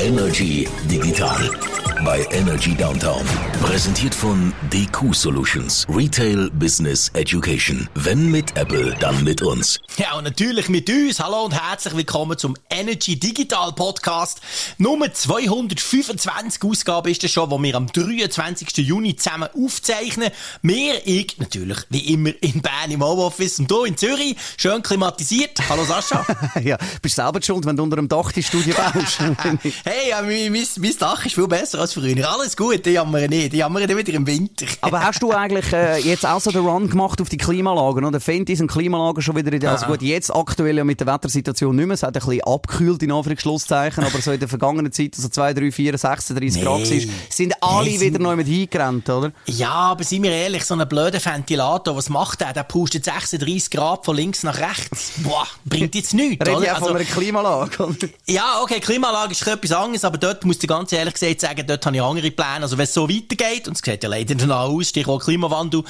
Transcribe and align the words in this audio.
Energy 0.00 0.66
Digital 0.88 1.50
bei 2.04 2.26
Energy 2.30 2.74
Downtown. 2.74 3.24
Präsentiert 3.62 4.14
von 4.14 4.52
DQ 4.72 5.14
Solutions. 5.14 5.86
Retail 5.88 6.50
Business 6.50 7.10
Education. 7.14 7.88
Wenn 7.94 8.30
mit 8.30 8.56
Apple, 8.56 8.96
dann 9.00 9.22
mit 9.22 9.42
uns. 9.42 9.78
Ja, 9.96 10.16
und 10.16 10.24
natürlich 10.24 10.68
mit 10.68 10.88
uns. 10.88 11.20
Hallo 11.20 11.44
und 11.44 11.52
herzlich 11.52 11.96
willkommen 11.96 12.38
zum 12.38 12.56
Energy 12.70 13.18
Digital 13.18 13.72
Podcast. 13.72 14.40
Nummer 14.78 15.12
225 15.12 16.64
Ausgabe 16.64 17.10
ist 17.10 17.22
das 17.22 17.32
schon, 17.32 17.50
wo 17.50 17.62
wir 17.62 17.74
am 17.74 17.86
23. 17.86 18.78
Juni 18.78 19.16
zusammen 19.16 19.48
aufzeichnen. 19.54 20.30
Wir, 20.62 21.06
ich, 21.06 21.38
natürlich, 21.38 21.78
wie 21.90 22.12
immer 22.12 22.30
in 22.40 22.62
Bern 22.62 22.90
im 22.90 23.04
Homeoffice 23.04 23.58
und 23.58 23.70
hier 23.70 23.84
in 23.84 23.96
Zürich. 23.96 24.36
Schön 24.56 24.82
klimatisiert. 24.82 25.58
Hallo 25.68 25.84
Sascha. 25.84 26.24
ja, 26.62 26.78
bist 27.02 27.16
selber 27.16 27.42
schuld, 27.42 27.66
wenn 27.66 27.76
du 27.76 27.82
unter 27.82 27.98
einem 27.98 28.08
Dach 28.08 28.32
die 28.32 28.42
Studie 28.42 28.72
baust. 28.72 29.18
hey, 29.90 30.10
ja, 30.10 30.22
mein, 30.22 30.52
mein, 30.52 30.66
mein 30.78 30.98
Dach 30.98 31.26
ist 31.26 31.34
viel 31.34 31.48
besser 31.48 31.80
als 31.80 31.94
früher. 31.94 32.30
Alles 32.30 32.56
gut, 32.56 32.86
die 32.86 32.90
jammern 32.90 33.28
nicht. 33.28 33.52
Die 33.52 33.58
jammern 33.58 33.84
nicht 33.84 33.96
wieder 33.96 34.14
im 34.14 34.26
Winter. 34.26 34.66
Aber 34.80 35.02
hast 35.02 35.22
du 35.22 35.32
eigentlich 35.32 35.72
äh, 35.72 35.98
jetzt 35.98 36.24
auch 36.24 36.40
so 36.40 36.50
den 36.50 36.64
Run 36.64 36.88
gemacht 36.88 37.20
auf 37.20 37.28
die 37.28 37.36
Klimaanlagen? 37.36 38.04
Oder 38.04 38.20
fände 38.20 38.44
diese 38.44 38.66
Klimaanlagen 38.66 39.22
schon 39.22 39.36
wieder 39.36 39.52
in 39.52 39.60
der, 39.60 39.72
also 39.72 39.86
gut, 39.86 40.02
jetzt 40.02 40.34
aktuell 40.34 40.76
ja 40.76 40.84
mit 40.84 41.00
der 41.00 41.06
Wettersituation 41.06 41.74
nicht 41.74 41.86
mehr. 41.86 41.94
Es 41.94 42.02
hat 42.02 42.16
ein 42.16 42.24
bisschen 42.24 42.42
abgekühlt, 42.42 43.02
in 43.02 43.12
Anführungszeichen, 43.12 44.04
aber 44.04 44.20
so 44.20 44.32
in 44.32 44.40
der 44.40 44.48
vergangenen 44.48 44.92
Zeit, 44.92 45.14
also 45.16 45.28
2, 45.28 45.54
3, 45.54 45.72
4, 45.72 45.98
36 45.98 46.56
nee. 46.56 46.64
Grad 46.64 46.86
sind 47.28 47.54
alle 47.60 47.90
nee, 47.90 48.00
wieder 48.00 48.18
neu 48.18 48.36
mit 48.36 48.46
hingerannt, 48.46 49.08
oder? 49.08 49.32
Ja, 49.46 49.70
aber 49.70 50.04
seien 50.04 50.22
wir 50.22 50.30
ehrlich, 50.30 50.64
so 50.64 50.74
ein 50.74 50.88
blöder 50.88 51.24
Ventilator, 51.24 51.96
was 51.96 52.08
macht 52.08 52.40
der? 52.40 52.52
Der 52.52 52.62
pustet 52.62 53.04
36 53.04 53.70
Grad 53.70 54.04
von 54.04 54.16
links 54.16 54.42
nach 54.42 54.58
rechts. 54.58 55.12
Boah, 55.18 55.46
bringt 55.64 55.94
jetzt 55.94 56.14
nichts, 56.14 56.48
oder? 56.48 56.64
Ja 56.64 56.74
also, 56.74 56.86
von 56.86 56.96
einer 56.96 57.04
Klimaanlage, 57.04 57.84
oder? 57.84 58.08
Ja, 58.26 58.60
okay, 58.62 58.80
Klimaanlage 58.80 59.32
ist 59.32 59.46
etwas 59.46 59.72
anderes, 59.80 60.04
aber 60.04 60.18
dort 60.18 60.44
muss 60.44 60.58
ich 60.60 60.68
ganz 60.68 60.92
ehrlich 60.92 61.14
gesagt 61.14 61.40
sagen, 61.40 61.66
dort 61.66 61.84
habe 61.84 61.96
ich 61.96 62.02
andere 62.02 62.30
Pläne. 62.30 62.62
Also 62.62 62.78
wenn 62.78 62.84
es 62.84 62.94
so 62.94 63.08
weitergeht, 63.08 63.68
und 63.68 63.76
es 63.76 63.82
sieht 63.84 64.02
ja 64.02 64.08
leider 64.08 64.34
danach 64.34 64.68
aus, 64.68 64.88
Stichwort 64.88 65.22
Klimawandel, 65.24 65.82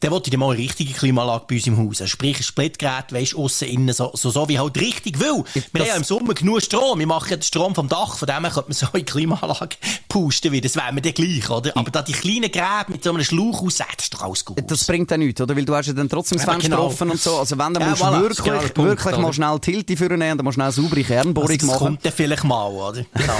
dann 0.00 0.10
wollte 0.10 0.30
ich 0.30 0.36
mal 0.36 0.50
eine 0.50 0.58
richtige 0.58 0.92
Klimaanlage 0.92 1.44
bei 1.48 1.56
uns 1.56 1.66
im 1.66 1.78
Haus. 1.78 2.00
Also 2.00 2.06
sprich, 2.06 2.38
ein 2.38 2.42
Splitgerät, 2.42 3.12
weisst, 3.12 3.34
aussen, 3.34 3.68
innen, 3.68 3.94
so, 3.94 4.10
so, 4.14 4.30
so 4.30 4.48
wie 4.48 4.58
halt 4.58 4.78
richtig 4.80 5.20
will. 5.20 5.44
Das 5.54 5.64
wir 5.72 5.80
haben 5.80 5.88
ja 5.88 5.96
im 5.96 6.04
Sommer 6.04 6.34
genug 6.34 6.62
Strom. 6.62 6.98
Wir 6.98 7.06
machen 7.06 7.30
ja 7.30 7.36
den 7.36 7.42
Strom 7.42 7.74
vom 7.74 7.88
Dach, 7.88 8.16
von 8.16 8.26
dem 8.26 8.40
her 8.40 8.50
könnte 8.50 8.68
man 8.68 8.74
so 8.74 8.86
eine 8.92 9.04
Klimaanlage 9.04 9.76
pusten, 10.08 10.52
wie 10.52 10.60
das 10.60 10.76
wäre 10.76 10.92
mir 10.92 11.02
dann 11.02 11.14
gleich, 11.14 11.48
oder? 11.50 11.76
Aber 11.76 11.90
da 11.90 12.02
die 12.02 12.12
kleinen 12.12 12.50
Geräte 12.50 12.90
mit 12.90 13.04
so 13.04 13.10
einem 13.10 13.24
Schlauch 13.24 13.62
aus, 13.62 13.76
das 13.76 13.86
ist 14.00 14.14
doch 14.14 14.22
alles 14.22 14.44
gut. 14.44 14.62
Das 14.66 14.84
bringt 14.84 15.10
ja 15.10 15.16
nichts, 15.16 15.40
oder? 15.40 15.56
Weil 15.56 15.64
du 15.64 15.74
hast 15.74 15.86
ja 15.86 15.92
dann 15.92 16.08
trotzdem 16.08 16.38
das 16.38 16.44
Fenster 16.44 16.70
genau. 16.70 16.86
offen 16.86 17.10
und 17.10 17.20
so. 17.20 17.36
Also 17.38 17.58
wenn, 17.58 17.74
dann 17.74 17.82
ja, 17.82 17.90
musst 17.90 18.02
du 18.02 18.06
voilà, 18.06 18.20
wirklich, 18.20 18.44
genau 18.44 18.58
Punkt, 18.58 19.04
wirklich 19.04 19.16
mal 19.18 19.32
schnell 19.32 19.58
Tilti 19.60 19.96
vornehmen, 19.96 20.38
dann 20.38 20.44
musst 20.44 20.56
du 20.56 20.62
schnell 20.62 20.72
saubere 20.72 21.02
Kernbohrung 21.02 21.50
also 21.50 21.66
das 21.66 21.66
machen. 21.66 21.78
Das 21.78 21.88
kommt 21.88 22.04
dann 22.04 22.12
vielleicht 22.12 22.44
mal, 22.44 22.68
oder? 22.68 23.04
Genau. 23.14 23.32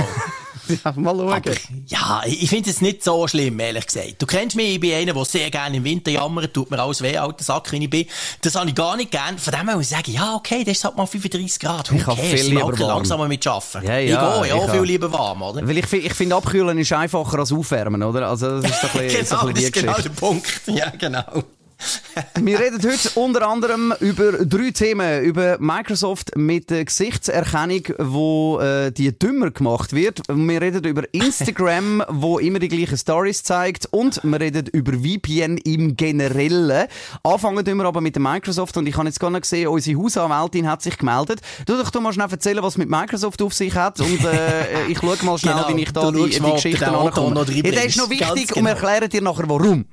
ja, 0.68 0.92
mal 0.96 1.16
schauen. 1.16 1.32
Aber, 1.32 1.52
ja, 1.86 2.22
ich 2.26 2.48
finde 2.48 2.70
es 2.70 2.80
nicht 2.80 3.04
so 3.04 3.26
schlimm, 3.28 3.58
ehrlich 3.60 3.86
gesagt. 3.86 4.14
Du 4.18 4.26
kennst 4.26 4.56
mich, 4.56 4.74
ich 4.74 4.80
bin 4.80 4.94
einer, 4.94 5.12
der 5.12 5.24
sehr 5.24 5.50
gerne 5.50 5.76
im 5.76 5.84
Winter 5.84 6.10
jammert, 6.10 6.54
tut 6.54 6.70
mir 6.70 6.78
alles 6.80 7.02
weh, 7.02 7.16
alter 7.16 7.44
Sack, 7.44 7.72
wie 7.72 7.82
ich 7.82 7.90
bin. 7.90 8.06
Das 8.42 8.54
habe 8.54 8.68
ich 8.68 8.74
gar 8.74 8.96
nicht 8.96 9.10
gern. 9.10 9.38
Von 9.38 9.52
dem 9.52 9.66
her 9.68 9.76
muss 9.76 9.90
ich 9.90 9.96
sagen, 9.96 10.10
ja, 10.12 10.34
okay, 10.34 10.64
das 10.64 10.78
ist 10.78 10.84
halt 10.84 10.96
mal 10.96 11.06
35 11.06 11.58
Grad. 11.60 11.92
Ich 11.92 12.02
kann 12.02 12.16
viel 12.16 12.46
lieber 12.46 12.78
warm. 12.78 12.88
langsamer 12.88 13.28
mit 13.28 13.46
arbeiten. 13.46 13.86
Ja, 13.86 13.98
ja, 13.98 14.00
ich 14.00 14.06
gehe 14.42 14.48
ja 14.48 14.54
auch 14.54 14.70
viel 14.70 14.82
lieber 14.82 15.12
warm, 15.12 15.42
oder? 15.42 15.66
Weil 15.66 15.78
ich, 15.78 15.92
ich 15.92 16.14
finde, 16.14 16.36
abkühlen 16.36 16.78
ist 16.78 16.92
einfacher 16.92 17.38
als 17.38 17.52
aufwärmen, 17.52 18.02
oder? 18.02 18.28
Also, 18.28 18.60
das 18.60 18.70
ist 18.70 18.80
so 18.80 18.86
ein 18.88 19.06
bisschen, 19.06 19.24
genau, 19.24 19.40
so 19.40 19.46
ein 19.46 19.54
bisschen 19.54 19.72
das 19.72 19.76
ist 19.76 19.82
genau 19.82 20.00
der 20.00 20.10
Punkt. 20.10 20.62
Ja, 20.66 20.90
genau. 20.90 21.44
Wir 22.40 22.58
reden 22.58 22.80
heute 22.82 23.10
unter 23.14 23.46
anderem 23.48 23.92
über 24.00 24.32
drei 24.32 24.70
Themen. 24.70 25.22
Über 25.22 25.58
Microsoft 25.58 26.36
mit 26.36 26.70
der 26.70 26.84
Gesichtserkennung, 26.84 27.82
wo 27.98 28.58
äh, 28.60 28.90
die 28.90 29.16
dümmer 29.16 29.50
gemacht 29.50 29.92
wird. 29.92 30.22
Wir 30.28 30.60
reden 30.60 30.84
über 30.84 31.02
Instagram, 31.12 32.02
wo 32.08 32.38
immer 32.38 32.58
die 32.58 32.68
gleichen 32.68 32.96
Stories 32.96 33.42
zeigt. 33.42 33.86
Und 33.90 34.20
wir 34.24 34.40
reden 34.40 34.66
über 34.72 34.92
VPN 34.92 35.58
im 35.58 35.96
Generellen. 35.96 36.86
Anfangen 37.22 37.66
wir 37.66 37.84
aber 37.84 38.00
mit 38.00 38.16
der 38.16 38.22
Microsoft. 38.22 38.76
Und 38.76 38.86
ich 38.86 38.96
habe 38.96 39.06
jetzt 39.06 39.20
gar 39.20 39.30
nicht 39.30 39.42
gesehen, 39.42 39.68
unsere 39.68 40.00
Hausanwältin 40.00 40.68
hat 40.68 40.82
sich 40.82 40.96
gemeldet. 40.96 41.40
Du 41.66 41.76
doch 41.76 41.90
du 41.90 42.00
mal 42.00 42.12
schnell 42.12 42.30
erzählen, 42.30 42.62
was 42.62 42.78
mit 42.78 42.88
Microsoft 42.88 43.42
auf 43.42 43.52
sich 43.52 43.74
hat. 43.74 44.00
Und 44.00 44.24
äh, 44.24 44.86
ich 44.88 44.98
schaue 44.98 45.16
mal 45.22 45.38
schnell, 45.38 45.54
genau, 45.54 45.76
wie 45.76 45.82
ich 45.82 45.92
da 45.92 46.10
die, 46.10 46.30
die 46.30 46.52
Geschichte 46.52 46.88
ankomme. 46.88 47.36
Ja, 47.36 47.72
das 47.72 47.84
ist 47.84 47.96
noch 47.98 48.10
wichtig 48.10 48.48
genau. 48.48 48.58
und 48.58 48.64
wir 48.64 48.70
erklären 48.70 49.08
dir 49.08 49.22
nachher, 49.22 49.48
warum. 49.48 49.84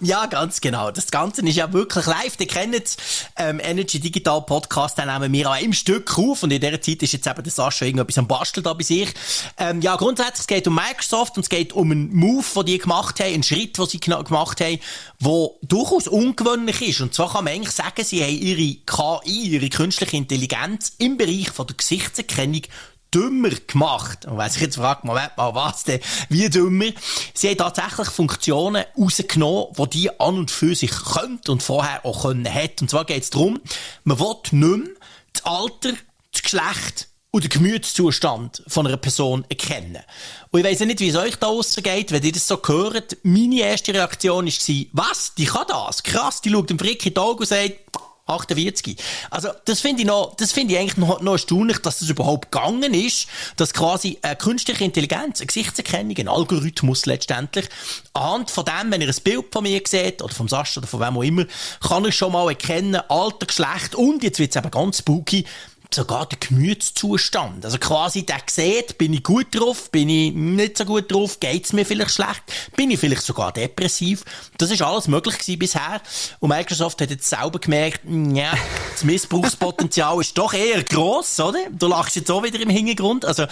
Ja, 0.00 0.26
ganz 0.26 0.60
genau. 0.60 0.90
Das 0.90 1.10
Ganze 1.10 1.46
ist 1.46 1.56
ja 1.56 1.72
wirklich 1.72 2.06
live. 2.06 2.36
Kennen 2.36 2.80
es. 2.82 2.96
Ähm, 3.36 3.60
Energy 3.62 4.00
Digital 4.00 4.42
Podcast, 4.42 4.98
den 4.98 5.06
nehmen 5.06 5.32
wir 5.32 5.50
auch 5.50 5.60
im 5.60 5.72
Stück 5.72 6.18
auf. 6.18 6.42
Und 6.42 6.52
in 6.52 6.60
dieser 6.60 6.80
Zeit 6.80 7.02
ist 7.02 7.12
jetzt 7.12 7.26
eben 7.26 7.42
der 7.42 7.52
Sascha 7.52 7.84
irgendetwas 7.84 8.18
am 8.18 8.26
Basteln 8.26 8.64
da 8.64 8.72
bei 8.74 8.82
sich. 8.82 9.12
Ähm, 9.56 9.80
ja, 9.80 9.96
grundsätzlich, 9.96 10.40
es 10.40 10.46
geht 10.46 10.66
um 10.66 10.74
Microsoft 10.74 11.36
und 11.36 11.44
es 11.44 11.48
geht 11.48 11.72
um 11.72 11.90
einen 11.90 12.14
Move, 12.14 12.44
den 12.56 12.66
die 12.66 12.78
gemacht 12.78 13.20
haben, 13.20 13.32
einen 13.32 13.42
Schritt, 13.42 13.78
den 13.78 13.86
sie 13.86 14.00
gemacht 14.00 14.60
haben, 14.60 14.78
der 15.20 15.50
durchaus 15.62 16.08
ungewöhnlich 16.08 16.82
ist. 16.82 17.00
Und 17.00 17.14
zwar 17.14 17.32
kann 17.32 17.44
man 17.44 17.54
eigentlich 17.54 17.74
sagen, 17.74 18.04
sie 18.04 18.22
haben 18.22 18.36
ihre 18.36 18.76
KI, 18.84 19.54
ihre 19.54 19.68
künstliche 19.68 20.16
Intelligenz 20.16 20.92
im 20.98 21.16
Bereich 21.16 21.50
von 21.50 21.66
der 21.66 21.76
Gesichtserkennung 21.76 22.62
dümmer 23.14 23.50
gemacht. 23.50 24.26
Und 24.26 24.38
wenn 24.38 24.50
sich 24.50 24.62
jetzt 24.62 24.76
fragt, 24.76 25.04
Moment 25.04 25.36
mal, 25.36 25.54
was 25.54 25.84
denn? 25.84 26.00
Wie 26.28 26.48
dümmer? 26.50 26.90
Sie 27.32 27.48
haben 27.50 27.58
tatsächlich 27.58 28.08
Funktionen 28.08 28.84
rausgenommen, 28.98 29.74
die 29.76 29.90
die 29.90 30.20
an 30.20 30.38
und 30.38 30.50
für 30.50 30.74
sich 30.74 30.90
könnte 30.90 31.52
und 31.52 31.62
vorher 31.62 32.04
auch 32.04 32.22
können 32.22 32.52
hat. 32.52 32.80
Und 32.82 32.90
zwar 32.90 33.04
geht 33.04 33.22
es 33.22 33.30
darum, 33.30 33.60
man 34.04 34.18
will 34.18 34.34
nicht 34.42 34.52
mehr 34.52 34.94
das 35.32 35.44
Alter, 35.44 35.92
das 36.32 36.42
Geschlecht 36.42 37.08
und 37.30 37.42
den 37.42 37.50
Gemütszustand 37.50 38.62
von 38.68 38.86
einer 38.86 38.96
Person 38.96 39.44
erkennen. 39.48 39.98
Und 40.50 40.60
ich 40.60 40.66
weiss 40.66 40.78
nicht, 40.80 41.00
wie 41.00 41.08
es 41.08 41.16
euch 41.16 41.34
da 41.34 41.48
draussen 41.48 41.82
geht, 41.82 42.12
wenn 42.12 42.22
ihr 42.22 42.30
das 42.30 42.46
so 42.46 42.60
hört. 42.64 43.16
Meine 43.24 43.60
erste 43.60 43.92
Reaktion 43.92 44.46
war, 44.46 44.84
was? 44.92 45.34
Die 45.34 45.44
kann 45.44 45.64
das? 45.66 46.02
Krass, 46.04 46.40
die 46.42 46.50
schaut 46.50 46.70
dem 46.70 46.78
Frick 46.78 47.04
in 47.04 47.12
die 47.14 47.20
Augen 47.20 47.40
und 47.40 47.46
sagt, 47.46 47.74
48. 48.26 48.96
Also, 49.30 49.50
das 49.66 49.80
finde 49.80 50.02
ich 50.02 50.08
noch, 50.08 50.34
das 50.36 50.52
finde 50.52 50.74
ich 50.74 50.80
eigentlich 50.80 50.96
noch, 50.96 51.20
noch 51.20 51.32
erstaunlich, 51.32 51.78
dass 51.78 51.98
das 51.98 52.08
überhaupt 52.08 52.50
gegangen 52.50 52.94
ist, 52.94 53.26
dass 53.56 53.74
quasi 53.74 54.18
eine 54.22 54.36
künstliche 54.36 54.82
Intelligenz, 54.84 55.40
eine 55.40 55.46
Gesichtserkennung, 55.46 56.16
ein 56.16 56.28
Algorithmus 56.28 57.04
letztendlich, 57.04 57.68
anhand 58.14 58.50
von 58.50 58.64
dem, 58.64 58.90
wenn 58.90 59.02
ihr 59.02 59.08
ein 59.08 59.22
Bild 59.22 59.46
von 59.52 59.62
mir 59.62 59.80
seht, 59.86 60.22
oder 60.22 60.34
vom 60.34 60.48
Sascha 60.48 60.80
oder 60.80 60.88
von 60.88 61.00
wem 61.00 61.18
auch 61.18 61.22
immer, 61.22 61.44
kann 61.86 62.04
er 62.04 62.12
schon 62.12 62.32
mal 62.32 62.48
erkennen, 62.48 63.00
Alter, 63.08 63.46
Geschlecht 63.46 63.94
und, 63.94 64.22
jetzt 64.22 64.38
wird's 64.38 64.56
eben 64.56 64.70
ganz 64.70 64.98
spooky, 64.98 65.44
sogar 65.94 66.26
der 66.26 66.38
Gemütszustand. 66.38 67.64
Also 67.64 67.78
quasi, 67.78 68.26
der 68.26 68.40
sieht, 68.46 68.98
bin 68.98 69.12
ich 69.14 69.22
gut 69.22 69.46
drauf, 69.52 69.90
bin 69.90 70.08
ich 70.08 70.34
nicht 70.34 70.78
so 70.78 70.84
gut 70.84 71.10
drauf, 71.10 71.40
geht's 71.40 71.72
mir 71.72 71.86
vielleicht 71.86 72.10
schlecht, 72.10 72.42
bin 72.76 72.90
ich 72.90 72.98
vielleicht 72.98 73.22
sogar 73.22 73.52
depressiv. 73.52 74.24
Das 74.58 74.70
ist 74.70 74.82
alles 74.82 75.08
möglich 75.08 75.38
gewesen 75.38 75.58
bisher. 75.58 76.00
Und 76.40 76.50
Microsoft 76.50 77.00
hat 77.00 77.10
jetzt 77.10 77.28
selber 77.28 77.58
gemerkt, 77.58 78.00
ja, 78.04 78.52
das 78.92 79.04
Missbrauchspotenzial 79.04 80.20
ist 80.20 80.36
doch 80.36 80.52
eher 80.52 80.82
gross, 80.82 81.38
oder? 81.40 81.58
Du 81.70 81.86
lachst 81.86 82.16
jetzt 82.16 82.30
auch 82.30 82.42
wieder 82.42 82.60
im 82.60 82.70
Hintergrund. 82.70 83.24
Also, 83.24 83.44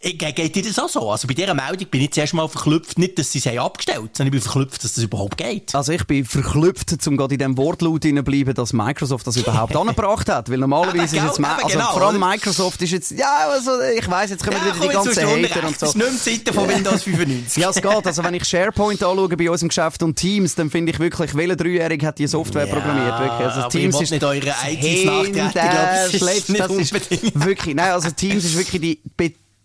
äh, 0.00 0.12
geht 0.12 0.54
dir 0.54 0.62
das 0.62 0.78
auch 0.78 0.88
so? 0.88 1.10
Also 1.10 1.26
bei 1.28 1.34
dieser 1.34 1.54
Meldung 1.54 1.88
bin 1.88 2.02
ich 2.02 2.12
zuerst 2.12 2.34
mal 2.34 2.48
verklüpft, 2.48 2.98
nicht, 2.98 3.18
dass 3.18 3.32
sie 3.32 3.38
es 3.38 3.46
abgestellt 3.46 3.98
haben, 3.98 4.10
sondern 4.12 4.34
ich 4.34 4.42
bin 4.42 4.50
verklüpft, 4.50 4.84
dass 4.84 4.94
das 4.94 5.04
überhaupt 5.04 5.36
geht. 5.36 5.74
Also 5.74 5.92
ich 5.92 6.04
bin 6.06 6.24
verklüpft, 6.24 7.06
um 7.06 7.16
gerade 7.16 7.34
in 7.34 7.38
dem 7.38 7.56
Wortlaut 7.56 8.00
bleiben, 8.00 8.54
dass 8.54 8.72
Microsoft 8.72 9.26
das 9.26 9.36
überhaupt 9.36 9.74
angebracht 9.76 10.28
hat. 10.28 10.50
Weil 10.50 10.58
normalerweise 10.58 11.16
ist 11.16 11.22
jetzt, 11.22 11.40
also 11.40 11.68
genau, 11.68 11.87
vor 11.92 12.02
allem 12.02 12.20
Microsoft 12.20 12.82
ist 12.82 12.90
jetzt, 12.90 13.10
ja, 13.12 13.48
also 13.48 13.80
ich 13.80 14.08
weiss, 14.10 14.30
jetzt 14.30 14.44
kommen 14.44 14.56
ja, 14.56 14.74
wieder 14.74 14.86
die 14.86 14.92
ganzen 14.92 15.26
Hater 15.26 15.66
und 15.66 15.78
so. 15.78 15.86
Das 15.86 15.88
ist 15.90 15.96
nicht 15.96 16.10
mehr 16.10 16.18
Zeiten 16.18 16.54
von 16.54 16.68
Windows 16.68 17.02
95. 17.02 17.62
ja, 17.62 17.70
es 17.70 17.76
geht. 17.76 18.06
Also 18.06 18.24
wenn 18.24 18.34
ich 18.34 18.44
SharePoint 18.44 19.02
anschaue 19.02 19.36
bei 19.36 19.50
unserem 19.50 19.68
Geschäft 19.68 20.02
und 20.02 20.16
Teams, 20.16 20.54
dann 20.54 20.70
finde 20.70 20.92
ich 20.92 20.98
wirklich, 20.98 21.34
welcher 21.34 21.56
Dreijährige 21.56 22.06
hat 22.06 22.18
die 22.18 22.26
Software 22.26 22.66
ja, 22.66 22.72
programmiert? 22.72 23.18
Wirklich. 23.18 23.48
Also 23.48 23.68
Teams 23.68 24.00
ist 24.00 24.10
nicht 24.10 24.24
eure 24.24 24.46
nachtreten, 24.46 25.02
glaube 25.02 25.28
ich. 26.12 26.18
Das 26.20 26.32
ist 26.32 26.48
nicht 26.48 26.68
unbedingt. 26.68 27.44
Wirklich, 27.44 27.74
nein, 27.74 27.90
also 27.92 28.10
Teams 28.10 28.44
ist 28.44 28.56
wirklich 28.56 28.80
die 28.80 29.00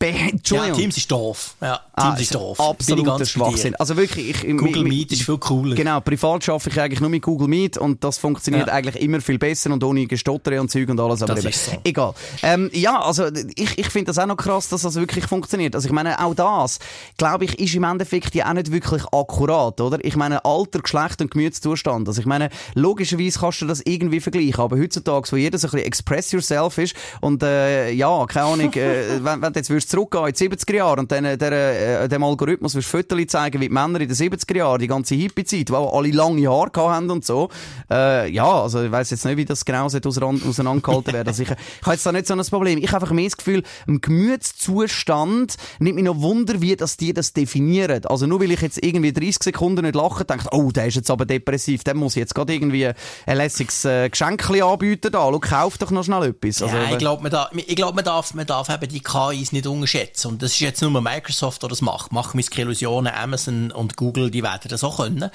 Entschuldigung. 0.10 0.70
Ja, 0.70 0.76
Teams 0.76 0.98
ist 0.98 1.12
doof. 1.12 1.56
Ja, 1.62 1.80
ah, 1.94 2.10
Teams 2.10 2.22
ist 2.22 2.36
doof. 2.36 2.60
Absoluter 2.60 3.26
Schwachsinn. 3.26 3.76
Also 3.76 3.96
wirklich, 3.96 4.44
ich, 4.44 4.58
Google 4.58 4.84
Meet 4.84 5.12
ist 5.14 5.24
viel 5.24 5.38
cooler. 5.38 5.76
Genau, 5.76 6.00
privat 6.02 6.48
arbeite 6.50 6.70
ich 6.70 6.80
eigentlich 6.80 7.00
nur 7.00 7.10
mit 7.10 7.24
Google 7.24 7.48
Meet 7.48 7.78
und 7.78 8.04
das 8.04 8.18
funktioniert 8.18 8.68
ja. 8.68 8.74
eigentlich 8.74 9.02
immer 9.02 9.22
viel 9.22 9.38
besser 9.38 9.72
und 9.72 9.84
ohne 9.84 10.06
Gestotter 10.08 10.60
und 10.60 10.70
Zeug 10.70 10.90
und 10.90 11.00
alles. 11.00 11.22
Aber 11.22 11.36
das 11.36 11.46
ist 11.46 11.66
so. 11.66 11.72
egal. 11.84 12.14
Ähm, 12.42 12.70
ja, 12.74 13.02
also 13.02 13.28
ich, 13.56 13.78
ich 13.78 13.90
finde 13.90 14.08
das 14.10 14.20
auch 14.20 14.26
noch 14.26 14.38
krass, 14.38 14.70
dass 14.70 14.82
das 14.82 14.96
wirklich 14.96 15.26
funktioniert. 15.26 15.76
Also 15.76 15.88
ich 15.88 15.94
meine, 15.94 16.24
auch 16.24 16.34
das, 16.34 16.80
glaube 17.18 17.46
ich, 17.46 17.60
ist 17.60 17.76
im 17.76 17.84
Endeffekt 17.84 18.36
ja 18.36 18.50
auch 18.50 18.54
nicht 18.54 18.72
wirklich 18.72 19.04
akkurat, 19.12 19.80
oder? 19.80 20.04
Ich 20.04 20.16
meine, 20.16 20.44
Alter, 20.46 20.80
Geschlecht 20.80 21.22
und 21.22 21.32
Gemütszustand. 21.32 22.08
Also 22.08 22.20
ich 22.20 22.28
meine, 22.28 22.50
logischerweise 22.74 23.40
kannst 23.40 23.62
du 23.62 23.66
das 23.68 23.82
irgendwie 23.82 24.20
vergleichen, 24.20 24.60
aber 24.60 24.78
heutzutage, 24.78 25.32
wo 25.32 25.36
jeder 25.38 25.58
so 25.58 25.68
ein 25.68 25.72
bisschen 25.72 25.88
express 25.88 26.32
yourself 26.32 26.78
ist 26.78 26.96
und 27.22 27.44
äh, 27.44 27.92
ja, 27.92 28.26
keine 28.26 28.46
Ahnung, 28.46 28.74
äh, 28.74 29.20
wenn, 29.24 29.42
wenn 29.42 29.54
du 29.54 29.60
jetzt 29.60 29.70
würdest 29.70 29.93
zurückgehen 29.94 30.28
in 30.28 30.34
die 30.34 30.50
70er 30.50 30.76
Jahre 30.76 31.00
und 31.00 31.12
dann, 31.12 31.38
der, 31.38 32.02
äh, 32.02 32.10
dem 32.10 32.24
Algorithmus 32.24 32.76
wirst 32.76 32.88
Fotos 32.88 33.28
zeigen, 33.28 33.62
wie 33.62 33.68
die 33.68 33.74
Männer 33.74 34.02
in 34.02 34.08
den 34.08 34.18
70er 34.18 34.58
Jahren, 34.58 34.80
die 34.80 34.88
ganze 34.88 35.16
Hippie-Zeit, 35.16 35.72
auch 35.72 35.96
alle 35.96 36.12
lange 36.12 36.48
Haare 36.50 36.72
haben 36.76 37.12
und 37.12 37.26
so. 37.26 37.50
Äh, 37.90 38.32
ja, 38.32 38.50
also 38.50 38.84
ich 38.84 38.92
weiss 38.92 39.12
jetzt 39.12 39.26
nicht, 39.26 39.38
wie 39.38 39.46
das 39.46 39.64
genau 39.66 39.86
auseinandergehalten 39.86 41.14
werden. 41.14 41.28
Also 41.28 41.44
ich, 41.44 41.50
ich 41.50 41.82
habe 41.84 41.94
jetzt 41.94 42.06
da 42.06 42.12
nicht 42.12 42.28
so 42.28 42.34
ein 42.34 42.46
Problem. 42.46 42.80
Ich 42.80 42.92
habe 42.92 43.04
einfach 43.04 43.14
mehr 43.14 43.26
das 43.26 43.38
Gefühl, 43.38 43.64
im 43.88 44.02
Gemütszustand 44.02 45.56
nimmt 45.80 45.96
mich 45.96 46.06
noch 46.06 46.22
Wunder, 46.22 46.62
wie 46.62 46.76
das 46.76 46.98
die 46.98 47.14
das 47.14 47.34
definieren. 47.34 48.06
Also 48.06 48.26
nur 48.26 48.42
weil 48.42 48.52
ich 48.52 48.62
jetzt 48.62 48.84
irgendwie 48.84 49.14
30 49.14 49.44
Sekunden 49.44 49.84
nicht 49.84 49.96
lache, 49.96 50.26
denke 50.26 50.48
oh, 50.52 50.72
der 50.72 50.88
ist 50.88 50.96
jetzt 50.96 51.12
aber 51.12 51.26
depressiv, 51.26 51.84
dem 51.84 51.98
muss 51.98 52.16
ich 52.16 52.22
jetzt 52.22 52.34
gerade 52.34 52.54
irgendwie 52.54 52.88
ein 52.88 53.38
lässiges 53.38 53.86
äh, 53.86 54.10
Geschenk 54.10 54.50
anbieten 54.50 55.12
da. 55.12 55.30
Schau, 55.32 55.40
kauf 55.40 55.78
doch 55.78 55.92
noch 55.92 56.04
schnell 56.04 56.24
etwas. 56.24 56.62
Also, 56.64 56.76
ja, 56.76 56.92
ich 56.92 56.98
glaube, 56.98 57.22
man, 57.24 57.32
da, 57.32 57.50
ich 57.54 57.76
glaub, 57.76 57.96
man, 57.96 58.04
darf, 58.04 58.34
man 58.34 58.46
darf 58.46 58.70
eben 58.70 58.88
die 58.88 59.02
KIs 59.02 59.52
nicht 59.52 59.68
unterschätzen. 59.84 60.28
Und 60.30 60.42
das 60.42 60.52
ist 60.52 60.60
jetzt 60.60 60.82
nur 60.82 61.02
Microsoft, 61.02 61.62
der 61.62 61.70
das 61.70 61.82
macht. 61.82 62.12
Machen 62.12 62.38
wir 62.38 62.58
Illusionen, 62.58 63.14
Amazon 63.14 63.72
und 63.72 63.98
Google, 63.98 64.32
die 64.32 64.44
werden 64.44 64.70
das 64.70 64.84
auch 64.84 64.98
können. 64.98 65.30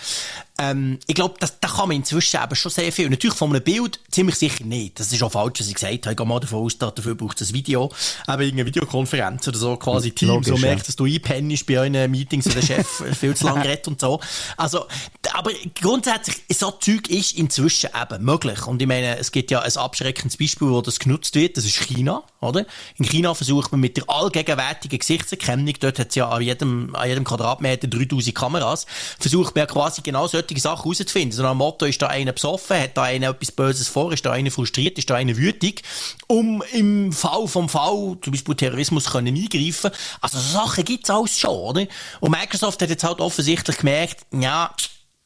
Ähm, 0.60 0.98
ich 1.06 1.14
glaube, 1.14 1.36
da 1.38 1.68
kann 1.68 1.88
man 1.88 1.96
inzwischen 1.98 2.42
eben 2.42 2.56
schon 2.56 2.72
sehr 2.72 2.90
viel. 2.90 3.08
Natürlich 3.08 3.36
von 3.36 3.50
einem 3.50 3.62
Bild 3.62 4.00
ziemlich 4.10 4.34
sicher 4.34 4.64
nicht. 4.64 4.98
Das 4.98 5.12
ist 5.12 5.22
auch 5.22 5.30
falsch, 5.30 5.60
was 5.60 5.68
ich 5.68 5.74
gesagt 5.74 6.06
habe. 6.06 6.10
Ich 6.10 6.16
gehe 6.16 6.26
mal 6.26 6.40
davon 6.40 6.64
aus, 6.64 6.76
dafür 6.76 7.14
braucht 7.14 7.40
es 7.40 7.50
ein 7.50 7.54
Video. 7.54 7.92
Eben 8.26 8.42
irgendeine 8.42 8.66
Videokonferenz 8.66 9.46
oder 9.46 9.56
so, 9.56 9.76
quasi 9.76 10.10
Teams, 10.10 10.32
Logisch, 10.32 10.48
so 10.48 10.56
merkt, 10.58 10.82
ja. 10.82 10.86
dass 10.86 10.96
du 10.96 11.04
einpennst 11.04 11.64
bei 11.64 11.78
euren 11.78 12.10
Meetings 12.10 12.46
und 12.46 12.56
der 12.56 12.62
Chef 12.62 12.88
viel 13.18 13.36
zu 13.36 13.44
lange 13.44 13.64
redet 13.64 13.86
und 13.86 14.00
so. 14.00 14.20
Also, 14.56 14.86
aber 15.32 15.52
grundsätzlich, 15.80 16.42
so 16.50 16.72
Zeug 16.72 17.08
ist 17.08 17.36
inzwischen 17.38 17.90
eben 18.00 18.24
möglich. 18.24 18.66
Und 18.66 18.82
ich 18.82 18.88
meine, 18.88 19.16
es 19.18 19.30
gibt 19.30 19.52
ja 19.52 19.60
ein 19.60 19.76
abschreckendes 19.76 20.36
Beispiel, 20.38 20.70
wo 20.70 20.82
das 20.82 20.98
genutzt 20.98 21.36
wird. 21.36 21.56
Das 21.56 21.64
ist 21.64 21.76
China, 21.76 22.24
oder? 22.40 22.66
In 22.96 23.04
China 23.04 23.32
versucht 23.34 23.70
man 23.70 23.80
mit 23.80 23.96
der 23.96 24.04
allgegenwärtigen 24.08 24.98
Gesichtserkennung, 24.98 25.72
dort 25.78 26.00
hat 26.00 26.08
es 26.08 26.16
ja 26.16 26.28
an 26.28 26.42
jedem, 26.42 26.96
an 26.96 27.08
jedem 27.08 27.22
Quadratmeter 27.22 27.86
3000 27.86 28.34
Kameras, 28.34 28.86
versucht 29.20 29.54
man 29.54 29.62
ja 29.62 29.66
quasi 29.66 30.02
genau 30.02 30.26
solche 30.26 30.47
Sachen 30.56 30.84
herauszufinden. 30.84 31.32
So 31.32 31.44
ein 31.44 31.56
Motto, 31.56 31.84
ist 31.84 32.00
da 32.00 32.06
einer 32.06 32.32
besoffen, 32.32 32.80
hat 32.80 32.96
da 32.96 33.02
einer 33.04 33.30
etwas 33.30 33.52
Böses 33.52 33.88
vor, 33.88 34.12
ist 34.12 34.24
da 34.24 34.32
einer 34.32 34.50
frustriert, 34.50 34.98
ist 34.98 35.10
da 35.10 35.14
einer 35.16 35.36
wütig, 35.36 35.82
um 36.26 36.62
im 36.72 37.12
Fall 37.12 37.46
vom 37.46 37.68
Fall, 37.68 38.16
zum 38.22 38.32
Beispiel 38.32 38.54
Terrorismus, 38.54 39.10
können 39.10 39.36
eingreifen. 39.36 39.90
Also 40.20 40.38
so 40.38 40.52
Sachen 40.58 40.84
gibt's 40.84 41.10
alles 41.10 41.38
schon, 41.38 41.50
oder? 41.50 41.86
Und 42.20 42.30
Microsoft 42.30 42.80
hat 42.80 42.90
jetzt 42.90 43.04
halt 43.04 43.20
offensichtlich 43.20 43.78
gemerkt, 43.78 44.26
ja, 44.32 44.74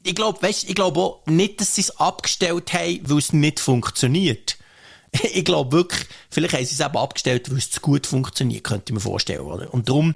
ich 0.04 0.14
glaube, 0.14 0.42
weißt, 0.42 0.68
ich 0.68 0.74
glaube 0.74 1.00
auch 1.00 1.22
nicht, 1.26 1.60
dass 1.60 1.76
sie 1.76 1.82
es 1.82 1.98
abgestellt 1.98 2.72
haben, 2.72 3.00
weil 3.04 3.18
es 3.18 3.32
nicht 3.32 3.60
funktioniert. 3.60 4.58
ich 5.12 5.44
glaube 5.44 5.72
wirklich, 5.72 6.06
vielleicht 6.30 6.54
haben 6.54 6.64
sie 6.64 6.74
es 6.74 6.80
eben 6.80 6.96
abgestellt, 6.96 7.50
weil 7.50 7.58
es 7.58 7.70
zu 7.70 7.80
gut 7.80 8.06
funktioniert, 8.06 8.64
könnte 8.64 8.84
ich 8.88 8.94
mir 8.94 9.00
vorstellen, 9.00 9.40
oder? 9.40 9.72
Und 9.72 9.88
darum 9.88 10.14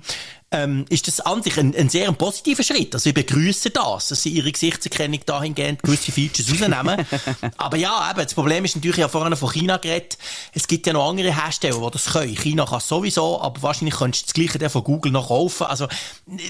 ähm, 0.52 0.84
ist 0.88 1.08
das 1.08 1.20
an 1.20 1.42
sich 1.42 1.58
ein, 1.58 1.74
ein 1.74 1.88
sehr 1.88 2.10
positiver 2.12 2.62
Schritt. 2.62 2.94
Also 2.94 3.10
ich 3.10 3.14
begrüße 3.14 3.70
das, 3.70 4.08
dass 4.08 4.22
sie 4.22 4.30
ihre 4.30 4.52
Gesichtserkennung 4.52 5.20
dahingehend 5.26 5.82
gewisse 5.82 6.12
Features 6.12 6.50
rausnehmen. 6.50 7.04
Aber 7.56 7.76
ja, 7.76 8.10
eben, 8.10 8.22
das 8.22 8.34
Problem 8.34 8.64
ist 8.64 8.76
natürlich, 8.76 8.98
ich 8.98 9.02
habe 9.02 9.12
vorhin 9.12 9.34
von 9.36 9.50
China 9.50 9.76
geredet, 9.78 10.18
es 10.52 10.68
gibt 10.68 10.86
ja 10.86 10.92
noch 10.92 11.08
andere 11.08 11.34
Hersteller, 11.34 11.80
die 11.84 11.90
das 11.90 12.06
können. 12.06 12.36
China 12.36 12.64
kann 12.64 12.80
sowieso, 12.80 13.40
aber 13.40 13.62
wahrscheinlich 13.62 13.96
könntest 13.96 14.24
du 14.24 14.26
das 14.26 14.34
Gleiche 14.34 14.70
von 14.70 14.84
Google 14.84 15.12
noch 15.12 15.28
kaufen. 15.28 15.66
Also 15.66 15.88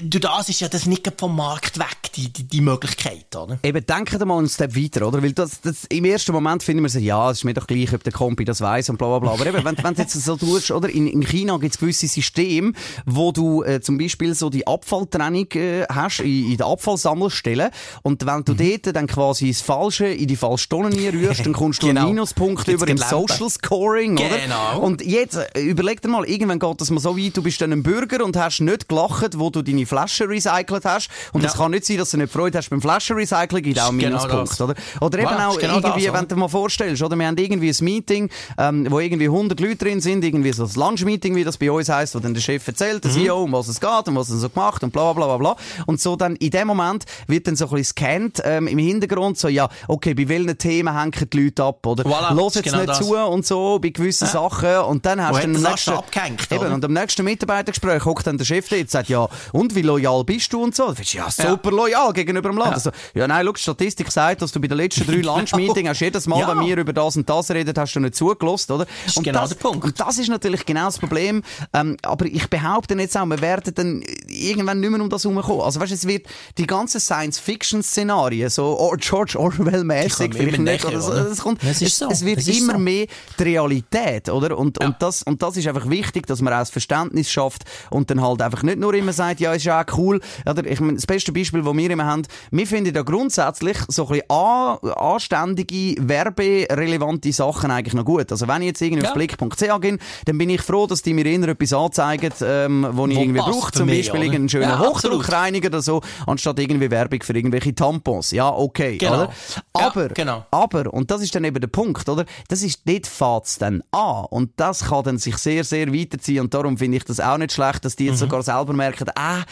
durch 0.03 0.21
das 0.21 0.49
ist 0.49 0.59
ja 0.59 0.69
das 0.69 0.85
nicht 0.85 1.11
vom 1.17 1.35
Markt 1.35 1.79
weg, 1.79 2.11
die, 2.15 2.31
die, 2.31 2.43
die 2.43 2.61
Möglichkeit, 2.61 3.35
oder? 3.35 3.59
Eben, 3.63 3.85
denken 3.85 4.27
mal 4.27 4.37
einen 4.37 4.49
Step 4.49 4.75
weiter, 4.75 5.07
oder? 5.07 5.23
Weil 5.23 5.33
das, 5.33 5.61
das, 5.61 5.85
im 5.85 6.05
ersten 6.05 6.31
Moment 6.31 6.63
finden 6.63 6.83
wir 6.83 6.89
so, 6.89 6.99
ja, 6.99 7.31
es 7.31 7.39
ist 7.39 7.43
mir 7.43 7.53
doch 7.53 7.67
gleich, 7.67 7.93
ob 7.93 8.03
der 8.03 8.13
Kompi 8.13 8.45
das 8.45 8.61
weiß 8.61 8.89
und 8.89 8.97
bla 8.97 9.07
bla 9.07 9.19
bla. 9.19 9.31
Aber 9.31 9.45
eben, 9.45 9.63
wenn, 9.63 9.83
wenn 9.83 9.93
du 9.95 10.01
jetzt 10.01 10.13
so 10.13 10.35
tust, 10.35 10.71
oder? 10.71 10.89
In, 10.89 11.07
in 11.07 11.21
China 11.21 11.57
gibt 11.57 11.73
es 11.73 11.79
gewisse 11.79 12.07
Systeme, 12.07 12.73
wo 13.05 13.31
du 13.31 13.63
äh, 13.63 13.81
zum 13.81 13.96
Beispiel 13.97 14.33
so 14.33 14.49
die 14.49 14.65
Abfalltrennung 14.67 15.47
äh, 15.53 15.85
hast 15.89 16.19
in, 16.19 16.51
in 16.51 16.57
der 16.57 16.67
Abfallsammelstelle 16.67 17.71
und 18.03 18.25
wenn 18.25 18.43
du 18.43 18.53
mhm. 18.53 18.57
dort 18.57 18.95
dann 18.95 19.07
quasi 19.07 19.49
das 19.49 19.61
Falsche 19.61 20.07
in 20.07 20.27
die 20.27 20.35
falsche 20.35 20.69
Tonne 20.69 20.89
rührst, 21.13 21.45
dann 21.45 21.53
kommst 21.53 21.81
du 21.83 21.87
genau. 21.87 22.01
einen 22.01 22.09
Minuspunkt 22.11 22.67
über 22.67 22.87
im 22.87 22.97
Social 22.97 23.49
Scoring, 23.49 24.17
oder? 24.17 24.37
Genau. 24.37 24.79
Und 24.81 25.05
jetzt, 25.05 25.37
äh, 25.37 25.61
überleg 25.61 26.01
dir 26.01 26.09
mal, 26.09 26.25
irgendwann 26.25 26.59
geht 26.59 26.81
das 26.81 26.89
mal 26.89 26.99
so 26.99 27.17
weit, 27.17 27.35
du 27.35 27.43
bist 27.43 27.61
dann 27.61 27.71
ein 27.71 27.83
Bürger 27.83 28.23
und 28.23 28.35
hast 28.37 28.59
nicht 28.59 28.89
gelacht, 28.89 29.37
wo 29.37 29.49
du 29.49 29.61
deine 29.61 29.85
Flasche 29.85 30.27
recycelt 30.27 30.85
hast 30.85 31.09
und 31.33 31.43
es 31.43 31.53
ja. 31.53 31.57
kann 31.57 31.71
nicht 31.71 31.85
sein, 31.85 31.97
dass 31.97 32.11
du 32.11 32.17
nicht 32.17 32.31
Freude 32.31 32.57
hast 32.57 32.69
beim 32.69 32.81
Flaschenrecycling, 32.81 33.63
gibt 33.63 33.79
auch 33.79 33.89
einen 33.89 33.99
genau 33.99 34.17
Minuspunkt, 34.17 34.51
das. 34.51 34.61
oder? 34.61 34.75
Oder 35.01 35.19
eben 35.19 35.29
wow, 35.31 35.55
auch 35.55 35.59
genau 35.59 35.75
irgendwie, 35.75 36.05
das, 36.05 36.13
wenn 36.13 36.27
du 36.27 36.35
mal 36.35 36.47
vorstellst, 36.47 37.01
oder? 37.01 37.15
Wir 37.15 37.27
haben 37.27 37.37
irgendwie 37.37 37.69
ein 37.69 37.85
Meeting, 37.85 38.29
ähm, 38.57 38.87
wo 38.89 38.99
irgendwie 38.99 39.25
100 39.25 39.59
Leute 39.59 39.75
drin 39.77 40.01
sind, 40.01 40.23
irgendwie 40.23 40.51
so 40.51 40.65
ein 40.65 40.71
Lunch-Meeting, 40.73 41.35
wie 41.35 41.43
das 41.43 41.57
bei 41.57 41.71
uns 41.71 41.89
heisst, 41.89 42.15
wo 42.15 42.19
dann 42.19 42.33
der 42.33 42.41
Chef 42.41 42.67
erzählt, 42.67 43.03
der 43.03 43.11
mhm. 43.11 43.15
CEO, 43.15 43.43
um 43.43 43.51
was 43.51 43.67
es 43.67 43.76
geht, 43.79 44.07
um 44.07 44.15
was 44.15 44.29
er 44.29 44.37
so 44.37 44.49
gemacht 44.49 44.83
und 44.83 44.91
bla 44.91 45.13
bla 45.13 45.25
bla 45.25 45.37
bla. 45.37 45.55
Und 45.85 45.99
so 46.01 46.15
dann 46.15 46.35
in 46.35 46.51
dem 46.51 46.67
Moment 46.67 47.05
wird 47.27 47.47
dann 47.47 47.55
so 47.55 47.65
ein 47.65 47.71
bisschen 47.71 47.97
scannt 47.97 48.41
ähm, 48.43 48.67
im 48.67 48.77
Hintergrund, 48.77 49.37
so 49.37 49.47
ja, 49.47 49.69
okay, 49.87 50.13
bei 50.13 50.27
welchen 50.27 50.57
Themen 50.57 50.97
hängen 50.97 51.29
die 51.31 51.43
Leute 51.43 51.63
ab, 51.63 51.85
oder? 51.85 52.03
Voilà, 52.03 52.33
Los 52.33 52.55
jetzt 52.55 52.65
genau 52.65 52.77
nicht 52.77 52.89
das. 52.89 52.99
zu 52.99 53.15
und 53.15 53.45
so, 53.45 53.79
bei 53.79 53.89
gewissen 53.89 54.25
ja. 54.25 54.31
Sachen. 54.31 54.77
Und 54.87 55.05
dann 55.05 55.21
hast 55.21 55.43
du 55.43 55.51
den 55.51 55.61
nächsten... 55.61 55.91
Abgehängt, 55.91 56.51
eben, 56.51 56.71
und 56.73 56.83
am 56.83 56.93
nächsten 56.93 57.23
Mitarbeitergespräch 57.23 58.05
hockt 58.05 58.27
dann 58.27 58.37
der 58.37 58.45
Chef 58.45 58.71
und 58.71 58.89
sagt, 58.89 59.09
ja, 59.09 59.27
und 59.53 59.75
wie 59.75 59.81
loyal 59.81 60.23
bist 60.23 60.51
du 60.53 60.63
und 60.63 60.75
so? 60.75 60.91
Du 60.91 61.01
ja, 61.03 61.29
super 61.29 61.69
ja. 61.69 61.75
loyal 61.75 62.13
gegenüber 62.13 62.49
dem 62.49 62.57
Land. 62.57 62.71
Ja, 62.71 62.75
also, 62.75 62.91
ja 63.13 63.27
nein, 63.27 63.45
schau, 63.45 63.53
die 63.53 63.61
Statistik 63.61 64.11
sagt, 64.11 64.41
dass 64.41 64.51
du 64.51 64.59
bei 64.59 64.67
den 64.67 64.77
letzten 64.77 65.05
drei 65.05 65.15
Lunch-Meetings 65.21 65.89
hast 65.89 65.99
jedes 66.01 66.27
Mal, 66.27 66.39
ja. 66.39 66.47
wenn 66.49 66.65
wir 66.65 66.77
über 66.77 66.93
das 66.93 67.15
und 67.15 67.29
das 67.29 67.51
reden, 67.51 67.73
hast 67.77 67.93
du 67.95 67.99
nicht 67.99 68.15
zugelassen, 68.15 68.73
oder? 68.73 68.85
Das 68.85 69.11
ist 69.11 69.17
und 69.17 69.23
genau 69.23 69.41
das, 69.41 69.49
der 69.49 69.55
Punkt. 69.57 69.83
Und 69.83 69.99
das 69.99 70.17
ist 70.17 70.29
natürlich 70.29 70.65
genau 70.65 70.85
das 70.85 70.99
Problem. 70.99 71.43
Ähm, 71.73 71.97
aber 72.03 72.25
ich 72.25 72.47
behaupte 72.49 72.95
jetzt 72.95 73.17
auch, 73.17 73.25
wir 73.25 73.41
werden 73.41 73.66
dann 73.71 74.03
irgendwann 74.37 74.79
nicht 74.79 74.89
mehr 74.89 75.01
um 75.01 75.09
das 75.09 75.23
herumkommen. 75.23 75.61
Also 75.61 75.79
weißt, 75.79 75.91
es 75.91 76.07
wird 76.07 76.27
die 76.57 76.67
ganzen 76.67 76.99
Science-Fiction-Szenarien, 76.99 78.49
so 78.49 78.93
George 78.99 79.37
Orwell-mäßig, 79.37 80.33
vielleicht 80.33 80.59
nicht, 80.59 80.85
oder 80.85 81.01
so, 81.01 81.11
es, 81.13 81.39
kommt, 81.39 81.63
es, 81.63 81.81
es, 81.81 81.97
so. 81.97 82.09
es 82.09 82.25
wird 82.25 82.47
immer 82.47 82.73
so. 82.73 82.79
mehr 82.79 83.07
die 83.39 83.43
Realität, 83.43 84.29
oder? 84.29 84.57
Und, 84.57 84.79
ja. 84.79 84.87
und, 84.87 84.95
das, 84.99 85.23
und 85.23 85.41
das 85.41 85.57
ist 85.57 85.67
einfach 85.67 85.89
wichtig, 85.89 86.27
dass 86.27 86.41
man 86.41 86.53
auch 86.53 86.59
das 86.59 86.69
Verständnis 86.69 87.29
schafft 87.29 87.63
und 87.89 88.09
dann 88.09 88.21
halt 88.21 88.41
einfach 88.41 88.63
nicht 88.63 88.79
nur 88.79 88.93
immer 88.93 89.13
sagt, 89.13 89.39
ja, 89.39 89.53
ist 89.53 89.65
ja 89.65 89.81
auch 89.81 89.97
cool. 89.97 90.19
Oder, 90.45 90.65
ich 90.65 90.79
meine, 90.79 90.93
das 90.95 91.05
beste 91.05 91.31
Beispiel, 91.31 91.61
das 91.63 91.73
wir 91.73 91.89
immer 91.89 92.05
haben, 92.05 92.23
wir 92.51 92.67
finden 92.67 92.95
ja 92.95 93.01
grundsätzlich 93.01 93.77
so 93.87 94.07
ein 94.07 94.09
bisschen 94.09 94.29
an, 94.29 94.77
anständige, 94.95 95.95
werberelevante 95.99 97.31
Sachen 97.31 97.71
eigentlich 97.71 97.93
noch 97.93 98.05
gut. 98.05 98.31
Also 98.31 98.47
wenn 98.47 98.61
ich 98.61 98.67
jetzt 98.67 98.81
irgendwie 98.81 99.03
ja. 99.03 99.09
auf 99.09 99.15
blick.ch 99.15 99.81
gehe, 99.81 99.97
dann 100.25 100.37
bin 100.37 100.49
ich 100.49 100.61
froh, 100.61 100.87
dass 100.87 101.01
die 101.01 101.13
mir 101.13 101.25
immer 101.25 101.49
etwas 101.49 101.73
anzeigen, 101.73 102.31
ähm, 102.41 102.87
wo, 102.91 103.03
wo 103.03 103.07
ich 103.07 103.17
irgendwie 103.17 103.39
brauche. 103.39 103.71
Zum 103.71 103.87
Beispiel 103.87 104.23
einen 104.35 104.49
schönen 104.49 104.69
ja, 104.69 104.79
Hochdruckreiniger 104.79 105.67
oder 105.67 105.81
so, 105.81 106.01
anstatt 106.25 106.59
irgendwie 106.59 106.89
Werbung 106.91 107.21
für 107.23 107.33
irgendwelche 107.33 107.73
Tampons. 107.73 108.31
Ja, 108.31 108.49
okay, 108.49 108.97
genau. 108.97 109.13
oder? 109.13 109.33
Aber, 109.73 110.07
ja, 110.07 110.13
genau. 110.13 110.45
aber, 110.51 110.93
und 110.93 111.11
das 111.11 111.21
ist 111.21 111.33
dann 111.35 111.43
eben 111.43 111.59
der 111.59 111.67
Punkt, 111.67 112.07
oder? 112.09 112.25
Das 112.47 112.61
ist, 112.61 112.81
dort 112.85 113.07
fährt's 113.07 113.57
dann 113.57 113.83
an. 113.91 114.25
Und 114.29 114.51
das 114.57 114.85
kann 114.85 115.03
dann 115.03 115.17
sich 115.17 115.37
sehr, 115.37 115.63
sehr 115.63 115.93
weiterziehen. 115.93 116.41
Und 116.41 116.53
darum 116.53 116.77
finde 116.77 116.97
ich 116.97 117.03
das 117.03 117.19
auch 117.19 117.37
nicht 117.37 117.51
schlecht, 117.51 117.85
dass 117.85 117.95
die 117.95 118.05
jetzt 118.05 118.15
mhm. 118.15 118.29
sogar 118.29 118.43
selber 118.43 118.73
merken, 118.73 119.09
ah, 119.15 119.43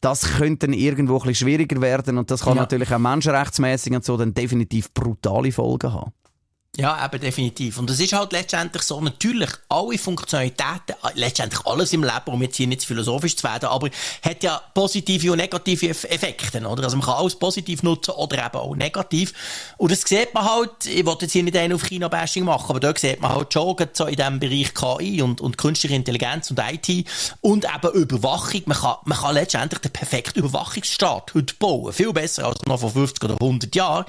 das 0.00 0.22
könnte 0.22 0.66
dann 0.66 0.74
irgendwo 0.74 1.14
ein 1.14 1.18
bisschen 1.20 1.46
schwieriger 1.46 1.80
werden 1.80 2.16
und 2.18 2.30
das 2.30 2.42
kann 2.42 2.56
ja. 2.56 2.62
natürlich 2.62 2.92
auch 2.92 2.98
menschenrechtsmäßig 2.98 3.92
und 3.92 4.04
so 4.04 4.16
dann 4.16 4.32
definitiv 4.32 4.92
brutale 4.94 5.52
Folgen 5.52 5.92
haben. 5.92 6.12
Ja, 6.76 7.04
eben 7.04 7.20
definitiv. 7.20 7.78
Und 7.78 7.90
es 7.90 7.98
ist 7.98 8.12
halt 8.12 8.32
letztendlich 8.32 8.84
so, 8.84 9.00
natürlich, 9.00 9.50
alle 9.68 9.98
Funktionalitäten, 9.98 10.94
äh, 11.02 11.10
letztendlich 11.14 11.66
alles 11.66 11.92
im 11.92 12.04
Leben, 12.04 12.26
um 12.26 12.40
jetzt 12.42 12.56
hier 12.58 12.68
nicht 12.68 12.84
philosophisch 12.84 13.36
zu 13.36 13.42
werden, 13.42 13.68
aber 13.68 13.90
hat 14.24 14.44
ja 14.44 14.62
positive 14.72 15.32
und 15.32 15.38
negative 15.38 15.88
Effekte, 15.88 16.64
oder? 16.64 16.84
Also 16.84 16.96
man 16.96 17.04
kann 17.04 17.16
alles 17.16 17.34
positiv 17.34 17.82
nutzen 17.82 18.12
oder 18.12 18.46
eben 18.46 18.54
auch 18.54 18.76
negativ. 18.76 19.32
Und 19.78 19.90
das 19.90 20.02
sieht 20.02 20.32
man 20.32 20.44
halt, 20.44 20.86
ich 20.86 21.04
wollte 21.04 21.24
jetzt 21.24 21.32
hier 21.32 21.42
nicht 21.42 21.56
einen 21.56 21.74
auf 21.74 21.82
China-Bashing 21.82 22.44
machen, 22.44 22.70
aber 22.70 22.78
da 22.78 22.94
sieht 22.96 23.20
man 23.20 23.34
halt 23.34 23.52
schon 23.52 23.74
so 23.92 24.06
in 24.06 24.14
diesem 24.14 24.38
Bereich 24.38 24.72
KI 24.72 25.22
und, 25.22 25.40
und 25.40 25.58
künstliche 25.58 25.96
Intelligenz 25.96 26.52
und 26.52 26.60
IT 26.60 27.04
und 27.40 27.64
eben 27.64 27.94
Überwachung. 27.94 28.62
Man 28.66 28.78
kann, 28.78 28.94
man 29.06 29.18
kann 29.18 29.34
letztendlich 29.34 29.80
den 29.80 29.90
perfekten 29.90 30.38
Überwachungsstaat 30.38 31.34
heute 31.34 31.54
bauen. 31.54 31.92
Viel 31.92 32.12
besser 32.12 32.46
als 32.46 32.60
noch 32.66 32.78
vor 32.78 32.90
50 32.90 33.24
oder 33.24 33.34
100 33.40 33.74
Jahren. 33.74 34.04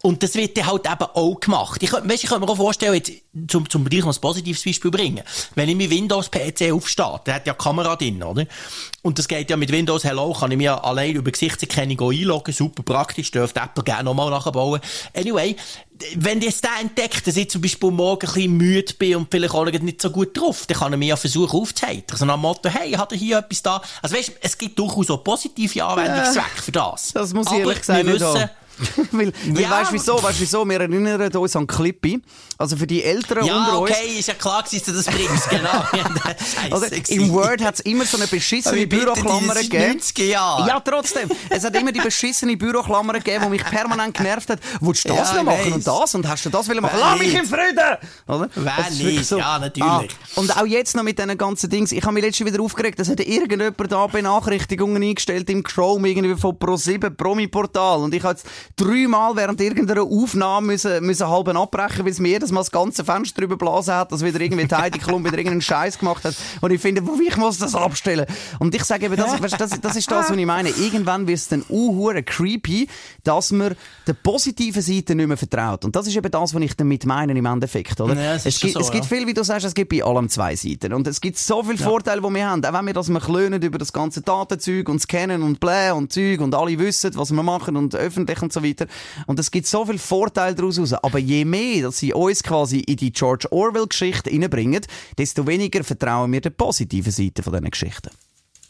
Und 0.00 0.22
das 0.22 0.34
wird 0.34 0.56
dann 0.56 0.66
halt 0.66 0.86
eben 0.86 1.10
auch 1.14 1.40
gemacht. 1.40 1.82
Ich, 1.82 1.92
weißt, 1.92 2.22
ich 2.22 2.28
könnte 2.28 2.46
mir 2.46 2.52
auch 2.52 2.56
vorstellen, 2.56 2.94
jetzt, 2.94 3.12
zum, 3.48 3.68
zum 3.68 3.84
gleich 3.84 4.04
noch 4.04 4.14
ein 4.14 4.20
positives 4.20 4.62
Beispiel 4.62 4.92
bringen. 4.92 5.24
Wenn 5.56 5.68
ich 5.68 5.74
mir 5.74 5.90
Windows-PC 5.90 6.72
aufstehe, 6.72 7.20
der 7.26 7.34
hat 7.34 7.46
ja 7.48 7.54
Kamera 7.54 7.96
drin, 7.96 8.22
oder? 8.22 8.46
Und 9.02 9.18
das 9.18 9.26
geht 9.26 9.50
ja 9.50 9.56
mit 9.56 9.72
Windows 9.72 10.04
Hello, 10.04 10.32
kann 10.32 10.52
ich 10.52 10.56
mir 10.56 10.84
allein 10.84 11.16
über 11.16 11.32
Gesichtserkennung 11.32 12.12
einloggen, 12.12 12.54
super 12.54 12.84
praktisch, 12.84 13.32
dürfte 13.32 13.58
Apple 13.60 13.82
gerne 13.82 14.04
nochmal 14.04 14.30
nachbauen. 14.30 14.80
Anyway, 15.14 15.56
wenn 16.14 16.40
jetzt 16.40 16.62
der 16.62 16.80
entdeckt, 16.80 17.26
dass 17.26 17.36
ich 17.36 17.50
zum 17.50 17.60
Beispiel 17.60 17.90
morgen 17.90 18.26
ein 18.26 18.32
bisschen 18.32 18.52
müde 18.52 18.94
bin 18.94 19.16
und 19.16 19.28
vielleicht 19.30 19.54
auch 19.54 19.64
nicht 19.64 20.00
so 20.00 20.10
gut 20.10 20.36
drauf, 20.38 20.66
dann 20.66 20.78
kann 20.78 20.92
er 20.92 20.96
mir 20.96 21.08
ja 21.08 21.16
versuchen 21.16 21.58
aufzuhalten. 21.58 22.12
Also 22.12 22.24
nach 22.24 22.34
dem 22.34 22.42
Motto, 22.42 22.68
hey, 22.68 22.92
hat 22.92 23.10
er 23.10 23.18
hier 23.18 23.38
etwas 23.38 23.62
da? 23.62 23.82
Also 24.00 24.16
weißt, 24.16 24.32
es 24.40 24.56
gibt 24.56 24.78
durchaus 24.78 25.10
auch 25.10 25.24
positive 25.24 25.84
Anwendungszwecke 25.84 26.62
für 26.62 26.72
das. 26.72 27.12
Das 27.12 27.34
muss 27.34 27.50
ich 27.50 27.58
ehrlich 27.58 27.82
sagen, 27.82 28.06
wir 28.06 28.14
wissen, 28.14 28.48
weil, 29.12 29.32
weil 29.46 29.60
Ja. 29.62 29.70
weißt 29.70 29.90
du 29.90 29.94
wieso? 29.94 30.22
Weißt 30.22 30.40
wieso? 30.40 30.64
Wir 30.68 30.80
erinnern 30.80 31.32
uns 31.36 31.56
an 31.56 31.66
Clippy. 31.66 32.20
Also 32.56 32.76
für 32.76 32.86
die 32.86 33.04
Älteren 33.04 33.44
Ja, 33.46 33.56
unter 33.58 33.80
uns. 33.80 33.90
okay, 33.92 34.18
ist 34.18 34.28
ja 34.28 34.34
klar 34.34 34.62
dass 34.62 34.82
du 34.82 34.92
das 34.92 35.04
bringst, 35.06 35.48
genau. 35.50 35.84
Scheisse 36.98 37.14
Im. 37.14 37.32
Word 37.32 37.62
hat 37.62 37.74
es 37.74 37.80
immer 37.80 38.04
so 38.04 38.16
eine 38.16 38.26
beschissene 38.26 38.86
Büroklammer 38.86 39.54
gegeben. 39.54 39.98
90er 40.00 40.24
Jahre. 40.24 40.68
Ja, 40.68 40.80
trotzdem. 40.80 41.30
Es 41.50 41.64
hat 41.64 41.76
immer 41.76 41.92
die 41.92 42.00
beschissene 42.00 42.56
Büroklammer 42.56 43.14
gegeben, 43.14 43.44
die 43.44 43.50
mich 43.50 43.64
permanent 43.64 44.14
genervt 44.16 44.50
hat. 44.50 44.60
Willst 44.80 45.04
du 45.04 45.10
das 45.10 45.30
Ja, 45.30 45.36
noch 45.36 45.44
machen 45.44 45.72
und 45.72 45.86
das? 45.86 46.14
Und 46.14 46.28
hast 46.28 46.44
du 46.46 46.50
das 46.50 46.68
wollen 46.68 46.80
machen? 46.82 46.98
Wer 46.98 47.10
Lass 47.10 47.18
mich 47.18 47.34
in 47.34 47.44
Frieden! 47.46 47.96
Oder? 48.26 48.48
Wer 48.54 48.90
nicht? 48.90 49.30
Ja, 49.30 49.58
natürlich. 49.58 49.88
Ah, 49.88 50.02
und 50.36 50.56
auch 50.56 50.66
jetzt 50.66 50.96
noch 50.96 51.02
mit 51.02 51.18
diesen 51.18 51.38
ganzen 51.38 51.70
Dings. 51.70 51.92
Ich 51.92 52.02
habe 52.02 52.12
mich 52.14 52.24
letztens 52.24 52.52
wieder 52.52 52.62
aufgeregt, 52.62 52.98
es 53.00 53.08
hat 53.08 53.20
irgendjemand 53.20 53.92
da 53.92 54.06
Benachrichtigungen 54.06 55.02
eingestellt 55.02 55.48
im 55.50 55.62
Chrome 55.62 56.08
irgendwie 56.08 56.36
von 56.36 56.56
Pro7 56.56 57.10
Promi-Portal. 57.10 58.00
Und 58.00 58.14
ich 58.14 58.22
habe 58.22 58.34
jetzt 58.34 58.46
dreimal 58.76 59.36
während 59.36 59.60
irgendeiner 59.60 60.02
Aufnahme 60.02 60.68
müssen, 60.68 61.04
müssen 61.04 61.28
halb 61.28 61.48
abbrechen, 61.48 62.04
weil 62.04 62.12
es 62.12 62.18
mir 62.20 62.28
jedes 62.28 62.52
Mal 62.52 62.60
das 62.60 62.70
ganze 62.70 63.04
Fenster 63.04 63.42
überblasen 63.42 63.94
hat, 63.94 64.12
dass 64.12 64.24
wieder 64.24 64.40
irgendwie 64.40 64.66
die 64.66 64.74
Heidi 64.74 64.98
Klum 64.98 65.24
wieder 65.24 65.36
irgendeinen 65.36 65.62
Scheiß 65.62 65.98
gemacht 65.98 66.24
hat. 66.24 66.34
Und 66.60 66.70
ich 66.70 66.80
finde, 66.80 67.06
wo- 67.06 67.18
ich 67.20 67.36
muss 67.36 67.58
das 67.58 67.74
abstellen. 67.74 68.26
Und 68.58 68.74
ich 68.74 68.84
sage 68.84 69.06
eben, 69.06 69.16
das, 69.16 69.42
weißt, 69.42 69.60
das, 69.60 69.80
das 69.80 69.96
ist 69.96 70.10
das, 70.10 70.30
was 70.30 70.36
ich 70.36 70.46
meine. 70.46 70.70
Irgendwann 70.70 71.26
wird 71.26 71.38
es 71.38 71.48
dann 71.48 71.62
unhure 71.62 72.22
creepy, 72.22 72.88
dass 73.24 73.50
man 73.52 73.74
der 74.06 74.12
positiven 74.14 74.82
Seite 74.82 75.14
nicht 75.14 75.26
mehr 75.26 75.36
vertraut. 75.36 75.84
Und 75.84 75.94
das 75.96 76.06
ist 76.06 76.16
eben 76.16 76.30
das, 76.30 76.54
was 76.54 76.62
ich 76.62 76.76
damit 76.76 77.06
meine 77.06 77.36
im 77.36 77.46
Endeffekt, 77.46 78.00
oder? 78.00 78.14
Ja, 78.14 78.34
es 78.34 78.44
gibt, 78.60 78.74
so, 78.74 78.80
es 78.80 78.90
gibt 78.90 79.04
ja. 79.04 79.16
viel, 79.16 79.26
wie 79.26 79.34
du 79.34 79.42
sagst, 79.42 79.66
es 79.66 79.74
gibt 79.74 79.90
bei 79.90 80.02
allem 80.02 80.28
zwei 80.28 80.54
Seiten. 80.56 80.92
Und 80.92 81.06
es 81.06 81.20
gibt 81.20 81.38
so 81.38 81.62
viele 81.62 81.78
Vorteile, 81.78 82.20
die 82.20 82.28
wir 82.34 82.48
haben. 82.48 82.64
Auch 82.64 82.72
wenn 82.72 82.86
wir 82.86 82.94
das 82.94 83.08
mal 83.08 83.20
klönen 83.20 83.60
über 83.62 83.78
das 83.78 83.92
ganze 83.92 84.22
Datenzeug 84.22 84.88
und 84.88 85.00
Scannen 85.00 85.42
und 85.42 85.60
Blä 85.60 85.90
und 85.92 86.12
Zeug 86.12 86.40
und 86.40 86.54
alle 86.54 86.78
wissen, 86.78 87.10
was 87.14 87.30
wir 87.32 87.42
machen 87.42 87.76
und 87.76 87.94
öffentlich 87.94 88.40
und 88.42 88.52
so 88.52 88.57
weiter. 88.62 88.86
Und 89.26 89.38
es 89.38 89.50
gibt 89.50 89.66
so 89.66 89.84
viele 89.84 89.98
Vorteile 89.98 90.54
daraus 90.54 90.78
raus. 90.78 90.92
Aber 90.92 91.18
je 91.18 91.44
mehr, 91.44 91.82
dass 91.82 91.98
sie 91.98 92.12
uns 92.12 92.42
quasi 92.42 92.80
in 92.80 92.96
die 92.96 93.12
George 93.12 93.46
Orwell-Geschichte 93.50 94.30
reinbringen, 94.30 94.84
desto 95.16 95.46
weniger 95.46 95.84
vertrauen 95.84 96.32
wir 96.32 96.40
der 96.40 96.50
positiven 96.50 97.12
Seite 97.12 97.42
von 97.42 97.52
diesen 97.52 97.70
Geschichten. 97.70 98.10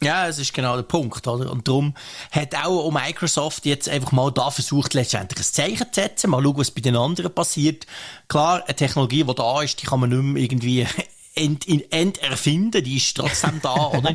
Ja, 0.01 0.29
es 0.29 0.39
ist 0.39 0.55
genau 0.55 0.77
der 0.77 0.85
Punkt, 0.85 1.27
oder? 1.27 1.51
Und 1.51 1.67
darum 1.67 1.93
hat 2.31 2.55
auch 2.55 2.93
Microsoft 2.93 3.67
jetzt 3.67 3.89
einfach 3.89 4.13
mal 4.13 4.31
da 4.31 4.49
versucht, 4.51 4.95
letztendlich 4.95 5.41
ein 5.41 5.53
Zeichen 5.53 5.93
zu 5.93 6.01
setzen. 6.01 6.31
Mal 6.31 6.43
schauen, 6.43 6.57
was 6.57 6.71
bei 6.71 6.81
den 6.81 6.95
anderen 6.95 7.35
passiert. 7.35 7.85
Klar, 8.29 8.63
eine 8.65 8.77
Technologie, 8.77 9.25
die 9.25 9.35
da 9.35 9.61
ist, 9.61 9.83
die 9.83 9.87
kann 9.87 9.99
man 9.99 10.11
nicht 10.11 10.23
mehr 10.23 10.43
irgendwie 10.43 10.87
ent, 11.35 11.65
in- 11.67 11.91
enterfinden. 11.91 12.83
Die 12.85 12.97
ist 12.97 13.17
trotzdem 13.17 13.61
da, 13.63 13.75
oder? 13.97 14.15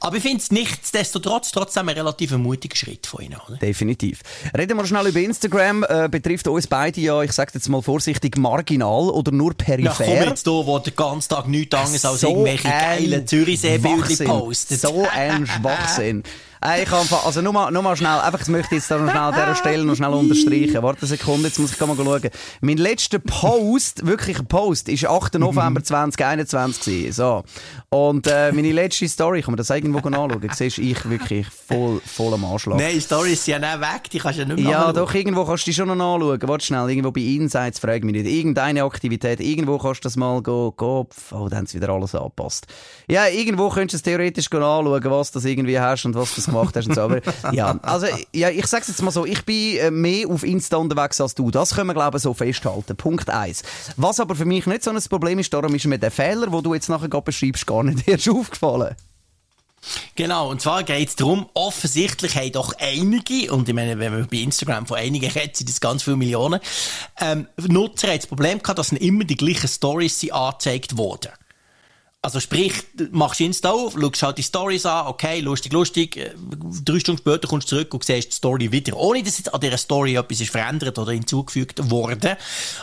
Aber 0.00 0.16
ich 0.16 0.22
finde 0.22 0.38
es 0.38 0.50
nichtsdestotrotz 0.50 1.50
trotzdem 1.52 1.88
ein 1.88 1.94
relativ 1.96 2.32
mutiger 2.32 2.76
Schritt 2.76 3.06
von 3.06 3.24
ihnen, 3.24 3.36
oder? 3.48 3.56
Definitiv. 3.58 4.20
Reden 4.56 4.76
wir 4.76 4.86
schnell 4.86 5.06
über 5.06 5.20
Instagram. 5.20 5.84
Äh, 5.88 6.08
betrifft 6.10 6.46
uns 6.48 6.66
beide 6.66 7.00
ja, 7.00 7.22
ich 7.22 7.32
sage 7.32 7.52
jetzt 7.54 7.68
mal 7.68 7.82
vorsichtig, 7.82 8.36
marginal 8.36 9.10
oder 9.10 9.32
nur 9.32 9.52
Ja, 9.52 9.64
peripher. 9.64 10.04
komm 10.04 10.28
jetzt 10.28 10.46
da, 10.46 10.50
wo 10.50 10.78
der 10.78 10.92
ganze 10.92 11.28
Tag 11.28 11.48
nichts 11.48 11.74
anderes 11.74 12.04
als 12.04 12.20
So 12.20 12.28
irgendwelche 12.28 12.68
ein 12.72 12.80
geilen 13.10 13.26
Zürichsee-Bilder 13.26 14.24
postet. 14.24 14.80
So 14.80 15.06
ein 15.12 15.46
Schwachsinn. 15.46 16.22
Äh, 16.66 16.82
Ich 16.82 16.88
kann, 16.88 17.06
also 17.24 17.42
nur 17.42 17.52
mal, 17.52 17.70
nur 17.70 17.82
mal 17.82 17.96
schnell, 17.96 18.18
einfach, 18.20 18.38
das 18.38 18.48
möchte 18.48 18.74
ich 18.74 18.80
jetzt 18.80 18.90
da 18.90 18.98
noch 18.98 19.10
schnell 19.10 19.22
an 19.22 19.34
dieser 19.34 19.54
Stelle 19.54 19.84
noch 19.84 19.96
schnell 19.96 20.10
unterstreichen. 20.12 20.82
Warte 20.82 21.00
eine 21.02 21.08
Sekunde, 21.08 21.48
jetzt 21.48 21.58
muss 21.58 21.72
ich 21.72 21.80
mal 21.80 21.94
schauen. 21.96 22.30
Mein 22.60 22.76
letzter 22.78 23.18
Post, 23.18 24.06
wirklich 24.06 24.38
ein 24.38 24.46
Post, 24.46 24.88
ist 24.88 25.06
8. 25.06 25.34
November 25.34 25.82
2021 25.82 26.84
gewesen. 26.84 27.12
So. 27.12 27.44
Und 27.90 28.26
äh, 28.26 28.52
meine 28.52 28.72
letzte 28.72 29.08
Story, 29.08 29.42
kann 29.42 29.52
man 29.52 29.58
das 29.58 29.70
irgendwo 29.70 29.98
anschauen? 29.98 30.40
Siehst 30.52 30.78
ich 30.78 31.08
wirklich 31.08 31.46
voll, 31.48 32.00
voll 32.04 32.32
am 32.34 32.44
Anschlag. 32.44 32.78
Nein, 32.78 33.00
Stories 33.00 33.44
sind 33.44 33.60
ja 33.62 33.76
nicht 33.76 33.80
weg, 33.80 34.10
die 34.10 34.18
kannst 34.18 34.38
du 34.38 34.42
ja 34.42 34.48
nicht 34.48 34.62
mehr 34.62 34.70
Ja, 34.72 34.78
nachschauen. 34.78 34.94
doch, 34.96 35.14
irgendwo 35.14 35.44
kannst 35.44 35.66
du 35.66 35.70
die 35.70 35.74
schon 35.74 35.88
noch 35.88 36.14
anschauen. 36.14 36.38
Warte 36.42 36.64
schnell, 36.64 36.88
irgendwo 36.88 37.10
bei 37.10 37.20
Insights, 37.20 37.78
frag 37.78 38.02
mich 38.04 38.14
nicht. 38.14 38.26
Irgendeine 38.26 38.84
Aktivität, 38.84 39.40
irgendwo 39.40 39.78
kannst 39.78 40.04
du 40.04 40.06
das 40.06 40.16
mal 40.16 40.40
go, 40.42 40.72
go, 40.76 41.06
oh, 41.32 41.48
da 41.48 41.56
haben 41.56 41.66
sie 41.66 41.76
wieder 41.80 41.90
alles 41.90 42.14
angepasst. 42.14 42.66
Ja, 43.08 43.26
irgendwo 43.28 43.68
könntest 43.68 43.94
du 43.94 43.96
es 43.96 44.02
theoretisch 44.02 44.46
anschauen, 44.50 45.04
was 45.04 45.30
du 45.30 45.38
das 45.38 45.44
irgendwie 45.44 45.78
hast 45.78 46.04
und 46.06 46.14
was 46.14 46.30
du 46.30 46.36
das 46.36 46.53
gemacht 46.54 46.76
hast 46.76 46.88
und 46.88 46.94
so. 46.94 47.02
Aber, 47.02 47.20
ja, 47.52 47.78
also, 47.82 48.06
ja, 48.32 48.50
ich 48.50 48.66
sag's 48.66 48.88
jetzt 48.88 49.02
mal 49.02 49.10
so, 49.10 49.26
ich 49.26 49.44
bin 49.44 49.76
äh, 49.76 49.90
mehr 49.90 50.28
auf 50.28 50.42
Insta 50.42 50.76
unterwegs 50.76 51.20
als 51.20 51.34
du. 51.34 51.50
Das 51.50 51.74
können 51.74 51.88
wir, 51.88 51.94
glaube 51.94 52.18
ich, 52.18 52.22
so 52.22 52.34
festhalten. 52.34 52.96
Punkt 52.96 53.30
eins. 53.30 53.62
Was 53.96 54.20
aber 54.20 54.34
für 54.34 54.44
mich 54.44 54.66
nicht 54.66 54.84
so 54.84 54.90
ein 54.90 55.02
Problem 55.08 55.38
ist, 55.38 55.52
darum 55.52 55.74
ist 55.74 55.86
mir 55.86 55.98
der 55.98 56.10
Fehler, 56.10 56.46
den 56.46 56.62
du 56.62 56.74
jetzt 56.74 56.88
nachher 56.88 57.08
gerade 57.08 57.24
beschreibst, 57.24 57.66
gar 57.66 57.82
nicht 57.82 58.06
erst 58.08 58.28
aufgefallen. 58.28 58.94
Genau, 60.14 60.50
und 60.50 60.60
zwar 60.60 60.82
geht 60.82 61.08
es 61.08 61.16
darum, 61.16 61.46
offensichtlich 61.54 62.36
haben 62.36 62.52
doch 62.52 62.72
einige, 62.78 63.52
und 63.52 63.68
ich 63.68 63.74
meine, 63.74 63.98
wenn 63.98 64.12
man 64.12 64.26
bei 64.28 64.38
Instagram 64.38 64.86
von 64.86 64.96
einigen 64.96 65.30
redet, 65.30 65.56
sind 65.56 65.68
das 65.68 65.80
ganz 65.80 66.02
viele 66.02 66.16
Millionen, 66.16 66.60
ähm, 67.20 67.46
Nutzer 67.56 68.08
haben 68.08 68.16
das 68.16 68.26
Problem 68.26 68.62
gehabt, 68.62 68.78
dass 68.78 68.92
immer 68.92 69.24
die 69.24 69.36
gleichen 69.36 69.68
Stories 69.68 70.30
angezeigt 70.30 70.96
wurden. 70.96 71.32
Also 72.24 72.40
sprich, 72.40 72.72
machst 73.10 73.38
Insta 73.42 73.70
auf, 73.70 73.92
schaust 74.00 74.22
halt 74.22 74.38
die 74.38 74.42
Stories 74.42 74.86
an, 74.86 75.08
okay, 75.08 75.40
lustig, 75.40 75.74
lustig, 75.74 76.16
äh, 76.16 76.30
drei 76.82 76.98
Stunden 76.98 77.18
später 77.18 77.46
kommst 77.46 77.70
du 77.70 77.76
zurück 77.76 77.92
und 77.92 78.02
siehst 78.02 78.32
die 78.32 78.34
Story 78.34 78.72
wieder, 78.72 78.96
ohne 78.96 79.22
dass 79.22 79.36
jetzt 79.36 79.52
an 79.52 79.60
dieser 79.60 79.76
Story 79.76 80.16
etwas 80.16 80.40
ist 80.40 80.50
verändert 80.50 80.98
oder 80.98 81.12
hinzugefügt 81.12 81.90
worden. 81.90 82.36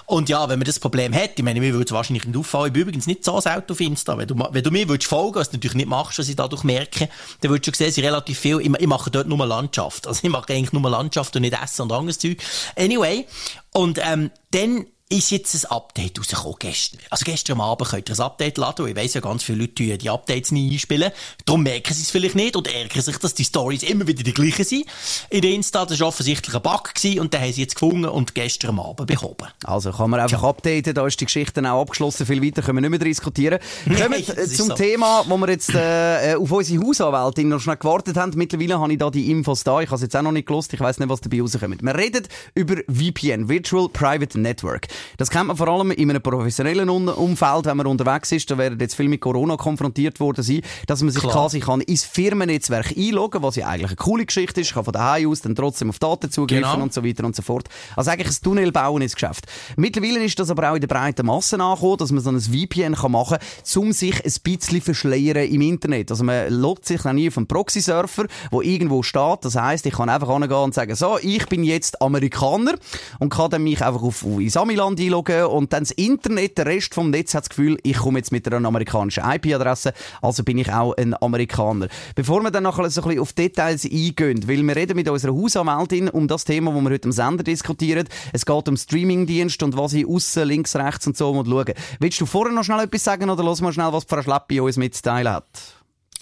Und 0.05 0.29
ja, 0.29 0.48
wenn 0.48 0.60
man 0.60 0.67
das 0.67 0.79
Problem 0.79 1.12
hat, 1.15 1.31
ich 1.38 1.43
meine, 1.43 1.60
mir 1.60 1.74
würde 1.74 1.86
es 1.86 1.91
wahrscheinlich 1.91 2.25
nicht 2.25 2.38
auffallen, 2.38 2.67
ich 2.67 2.74
bin 2.74 2.83
übrigens 2.83 3.07
nicht 3.07 3.25
so 3.25 3.41
selten 3.41 3.71
auf 3.71 3.79
Insta, 3.79 4.15
wenn 4.15 4.27
du, 4.27 4.36
wenn 4.51 4.63
du 4.63 4.69
mir 4.69 4.88
würdest 4.88 5.10
folgen, 5.10 5.39
was 5.39 5.50
du 5.50 5.57
natürlich 5.57 5.75
nicht 5.75 5.89
machst, 5.89 6.19
was 6.19 6.29
ich 6.29 6.36
dadurch 6.36 6.63
merke, 6.63 7.10
dann 7.39 7.50
würdest 7.50 7.67
du 7.67 7.75
sehen, 7.75 7.89
es 7.89 7.95
sind 7.95 8.05
relativ 8.05 8.38
viel, 8.38 8.62
ich, 8.62 8.71
ich 8.71 8.88
mache 8.88 9.10
dort 9.10 9.27
nur 9.27 9.43
Landschaft, 9.43 10.05
also 10.05 10.19
ich 10.21 10.29
mache 10.29 10.53
eigentlich 10.53 10.71
nur 10.71 10.88
Landschaft 10.88 11.36
und 11.36 11.41
nicht 11.41 11.57
Essen 11.60 11.81
und 11.81 11.91
anderes 11.91 12.19
Zeug. 12.19 12.38
Anyway, 12.75 13.25
und 13.74 14.00
ähm, 14.03 14.29
dann 14.51 14.86
ist 15.11 15.31
jetzt 15.31 15.65
ein 15.65 15.71
Update 15.71 16.17
rausgekommen 16.17 16.55
gestern. 16.59 16.99
Also 17.09 17.25
gestern 17.25 17.59
Abend 17.59 17.89
könnt 17.89 18.09
ihr 18.09 18.15
ein 18.15 18.21
Update 18.21 18.57
laden, 18.57 18.87
ich 18.87 18.95
weiss 18.95 19.13
ja, 19.13 19.21
ganz 19.21 19.43
viele 19.43 19.59
Leute 19.59 19.75
tun 19.75 19.97
die 19.97 20.09
Updates 20.09 20.51
nie 20.51 20.71
einspielen. 20.71 21.11
Darum 21.45 21.63
merken 21.63 21.93
sie 21.93 22.01
es 22.01 22.11
vielleicht 22.11 22.35
nicht 22.35 22.55
und 22.55 22.73
ärgern 22.73 23.01
sich, 23.01 23.17
dass 23.17 23.33
die 23.33 23.43
Stories 23.43 23.83
immer 23.83 24.07
wieder 24.07 24.23
die 24.23 24.33
gleichen 24.33 24.63
sind. 24.63 24.85
In 25.29 25.41
der 25.41 25.51
Insta, 25.51 25.85
das 25.85 25.99
war 25.99 26.07
offensichtlich 26.07 26.55
ein 26.55 26.61
Bug 26.61 26.93
gewesen, 26.95 27.19
und 27.19 27.33
den 27.33 27.41
haben 27.41 27.51
sie 27.51 27.61
jetzt 27.61 27.75
gefunden 27.75 28.05
und 28.05 28.33
gestern 28.35 28.79
Abend 28.79 29.07
behoben. 29.07 29.47
Also 29.65 29.91
kann 29.91 30.09
man 30.09 30.21
einfach 30.21 30.43
updaten, 30.43 30.93
da 30.93 31.05
ist 31.05 31.19
die 31.19 31.25
Geschichte 31.25 31.61
auch 31.61 31.81
abgeschlossen, 31.81 32.25
viel 32.25 32.41
weiter 32.41 32.61
können 32.61 32.77
wir 32.77 32.89
nicht 32.89 32.99
mehr 32.99 32.99
diskutieren. 32.99 33.59
Kommen 34.01 34.13
ist 34.13 34.57
zum 34.57 34.67
so. 34.67 34.73
Thema, 34.75 35.25
wo 35.27 35.37
wir 35.37 35.49
jetzt 35.49 35.73
äh, 35.73 36.31
äh, 36.31 36.35
auf 36.35 36.51
unsere 36.51 36.83
Hausanwältin 36.85 37.49
noch 37.49 37.59
schnell 37.59 37.77
gewartet 37.77 38.15
haben. 38.17 38.31
Mittlerweile 38.35 38.79
habe 38.79 38.93
ich 38.93 38.99
da 38.99 39.09
die 39.09 39.29
Infos 39.29 39.63
da, 39.63 39.81
ich 39.81 39.87
habe 39.87 39.95
es 39.95 40.01
jetzt 40.03 40.15
auch 40.15 40.21
noch 40.21 40.31
nicht 40.31 40.47
gelost, 40.47 40.73
ich 40.73 40.79
weiß 40.79 40.99
nicht, 40.99 41.09
was 41.09 41.21
dabei 41.21 41.41
rauskommt. 41.41 41.83
Wir 41.83 41.95
reden 41.95 42.27
über 42.55 42.75
VPN, 42.87 43.49
Virtual 43.49 43.89
Private 43.89 44.39
Network. 44.39 44.87
Das 45.17 45.29
kennt 45.29 45.48
man 45.48 45.58
vor 45.58 45.67
allem 45.67 45.91
in 45.91 46.10
einem 46.10 46.22
professionellen 46.22 46.89
Umfeld, 46.89 47.65
wenn 47.65 47.77
man 47.77 47.88
unterwegs 47.88 48.31
ist, 48.31 48.50
da 48.51 48.58
werden 48.58 48.79
jetzt 48.79 48.96
viel 48.96 49.08
mit 49.08 49.22
Corona 49.22 49.58
konfrontiert 49.58 50.20
worden 50.20 50.43
sein, 50.43 50.62
dass 50.88 51.01
man 51.01 51.12
sich 51.12 51.22
Klar. 51.22 51.34
quasi 51.34 51.60
kann 51.60 51.81
ins 51.81 52.03
Firmennetzwerk 52.03 52.96
einloggen, 52.98 53.43
was 53.43 53.55
ja 53.55 53.67
eigentlich 53.67 53.91
eine 53.91 53.96
coole 53.98 54.25
Geschichte 54.25 54.62
ist, 54.62 54.67
Ich 54.67 54.74
kann 54.74 54.84
von 54.84 54.93
daheim 54.93 55.29
aus 55.29 55.41
dann 55.41 55.55
trotzdem 55.55 55.89
auf 55.89 56.00
Daten 56.00 56.31
zugreifen 56.31 56.63
Genau. 56.63 56.84
und 56.84 56.93
so 56.93 57.03
weiter 57.03 57.24
und 57.25 57.36
so 57.36 57.41
fort. 57.41 57.67
Also 57.96 58.12
eigentlich 58.12 58.29
ein 58.38 58.43
Tunnel 58.43 58.72
bauen 58.72 59.01
ins 59.01 59.13
Geschäft. 59.15 59.46
Mittlerweile 59.75 60.24
ist 60.24 60.39
das 60.39 60.50
aber 60.50 60.72
auch 60.72 60.75
in 60.75 60.81
der 60.81 60.88
breiten 60.88 61.25
Masse 61.25 61.60
angekommen, 61.60 61.98
dass 61.98 62.12
man 62.12 62.22
so 62.24 62.29
ein 62.29 62.39
VPN 62.39 62.96
kann 62.96 63.12
machen 63.12 63.38
kann, 63.39 63.81
um 63.84 63.91
sich 63.91 64.15
ein 64.24 64.31
bisschen 64.43 64.81
verschleiern 64.81 65.48
im 65.48 65.62
Internet. 65.62 66.12
Also 66.12 66.24
man 66.24 66.51
loggt 66.51 66.86
sich 66.86 67.01
dann 67.01 67.15
nie 67.15 67.27
auf 67.27 67.38
einen 67.38 67.48
Proxy-Surfer, 67.48 68.25
wo 68.51 68.62
irgendwo 68.62 69.03
steht. 69.03 69.39
Das 69.43 69.55
heisst, 69.55 69.86
ich 69.86 69.93
kann 69.93 70.10
einfach 70.10 70.29
angehen 70.29 70.51
und 70.53 70.74
sagen, 70.74 70.96
so, 70.96 71.17
ich 71.22 71.46
bin 71.48 71.63
jetzt 71.63 72.01
Amerikaner 72.01 72.75
und 73.20 73.29
kann 73.29 73.50
dann 73.50 73.63
mich 73.63 73.84
einfach 73.84 74.01
auf, 74.01 74.25
auf 74.25 74.39
ins 74.39 74.58
Amiland 74.91 75.00
einloggen 75.00 75.45
und 75.45 75.74
dann 75.74 75.83
das 75.83 75.91
Internet, 75.91 76.57
der 76.57 76.65
Rest 76.65 76.93
vom 76.93 77.10
Netz 77.10 77.33
hat 77.33 77.43
das 77.43 77.50
Gefühl, 77.50 77.77
ich 77.83 77.98
komme 77.98 78.19
jetzt 78.19 78.31
mit 78.31 78.51
einer 78.51 78.67
amerikanischen 78.67 79.24
IP-Adresse, 79.24 79.93
also 80.21 80.43
bin 80.43 80.57
ich 80.57 80.71
auch 80.71 80.95
ein 80.98 81.15
Amerikaner. 81.21 81.88
Bevor 82.15 82.41
wir 82.41 82.51
dann 82.51 82.63
nachher 82.63 82.89
so 82.89 83.01
ein 83.01 83.07
bisschen 83.07 83.21
auf 83.21 83.33
Details 83.33 83.86
eingehen, 83.86 84.48
weil 84.48 84.63
wir 84.63 84.75
reden 84.75 84.95
mit 84.95 85.10
unserer 85.10 85.33
Hausanwältin 85.33 86.10
um 86.10 86.27
das 86.27 86.45
Thema, 86.45 86.74
das 86.74 86.83
wir 86.83 86.89
heute 86.89 87.07
am 87.07 87.12
Sender 87.12 87.43
diskutieren. 87.43 88.07
Es 88.33 88.45
geht 88.45 88.67
um 88.67 88.77
Streamingdienst 88.77 89.62
und 89.63 89.77
was 89.77 89.93
ich 89.93 90.07
aussen, 90.07 90.48
links, 90.48 90.75
rechts 90.75 91.07
und 91.07 91.17
so 91.17 91.33
muss 91.33 91.48
schauen. 91.48 91.74
Willst 92.00 92.19
du 92.19 92.25
vorher 92.25 92.53
noch 92.53 92.63
schnell 92.63 92.81
etwas 92.81 93.03
sagen 93.03 93.29
oder 93.29 93.43
lass 93.43 93.62
mal 93.62 93.74
schnell, 93.74 93.91
was 93.91 94.05
Frau 94.05 94.21
Schleppi 94.21 94.60
uns 94.60 94.77
mitzuteilen 94.77 95.33
hat? 95.33 95.80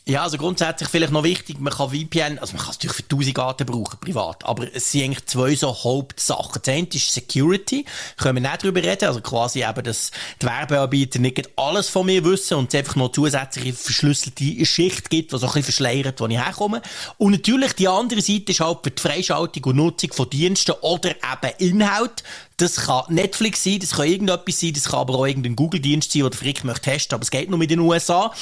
Ja, 0.10 0.24
also 0.24 0.40
grundsätzlich 0.40 0.90
vielleicht 0.90 1.14
noch 1.14 1.24
wichtig, 1.24 1.60
man 1.60 1.72
kann 1.72 1.92
VPN, 1.92 2.40
also 2.40 2.54
man 2.54 2.64
kann 2.64 2.72
es 2.72 2.78
natürlich 2.78 2.96
für 2.96 3.08
tausend 3.08 3.38
Arten 3.38 3.68
brauchen, 3.68 4.00
privat, 4.00 4.44
aber 4.44 4.66
es 4.74 4.92
sind 4.92 5.04
eigentlich 5.04 5.26
zwei 5.28 5.54
so 5.54 5.84
Hauptsachen. 5.84 6.60
Das 6.64 6.74
eine 6.74 6.88
ist 6.88 7.14
Security, 7.14 7.86
können 8.18 8.42
wir 8.42 8.50
nicht 8.50 8.64
drüber 8.64 8.82
reden, 8.82 9.06
also 9.06 9.22
quasi 9.22 9.64
eben, 9.64 9.84
dass 9.84 10.10
die 10.42 10.48
Werbeanbieter 10.48 11.20
nicht 11.20 11.52
alles 11.56 11.90
von 11.90 12.08
mir 12.08 12.26
wissen 12.26 12.58
und 12.58 12.74
es 12.74 12.80
einfach 12.80 12.96
noch 12.96 13.12
zusätzliche 13.12 13.72
verschlüsselte 13.74 14.66
Schicht 14.66 15.12
gibt, 15.12 15.32
die 15.32 15.38
so 15.38 15.46
ein 15.46 15.54
bisschen 15.54 15.62
verschleiert, 15.62 16.20
wo 16.20 16.26
ich 16.26 16.44
herkomme. 16.44 16.82
Und 17.20 17.34
natürlich 17.34 17.74
die 17.74 17.88
andere 17.88 18.22
Seite 18.22 18.52
ist 18.52 18.62
halt 18.62 18.80
für 18.82 18.90
die 18.90 19.00
Freischaltung 19.00 19.64
und 19.66 19.76
Nutzung 19.76 20.12
von 20.12 20.28
Diensten 20.28 20.72
oder 20.82 21.12
eben 21.12 21.56
Inhalt. 21.60 22.24
Das 22.58 22.76
kann 22.76 23.06
Netflix 23.08 23.64
sein, 23.64 23.80
das 23.80 23.92
kann 23.92 24.08
irgendetwas 24.08 24.60
sein, 24.60 24.74
das 24.74 24.90
kann 24.90 25.00
aber 25.00 25.16
auch 25.16 25.26
irgendein 25.26 25.56
Google-Dienst 25.56 26.12
sein, 26.12 26.24
den 26.24 26.34
Frick 26.34 26.66
möchte 26.66 26.90
testen, 26.90 27.16
aber 27.16 27.22
es 27.22 27.32
geht 27.32 27.50
nur 27.50 27.58
mit 27.58 27.72
den 27.72 27.80
USA. 27.80 28.34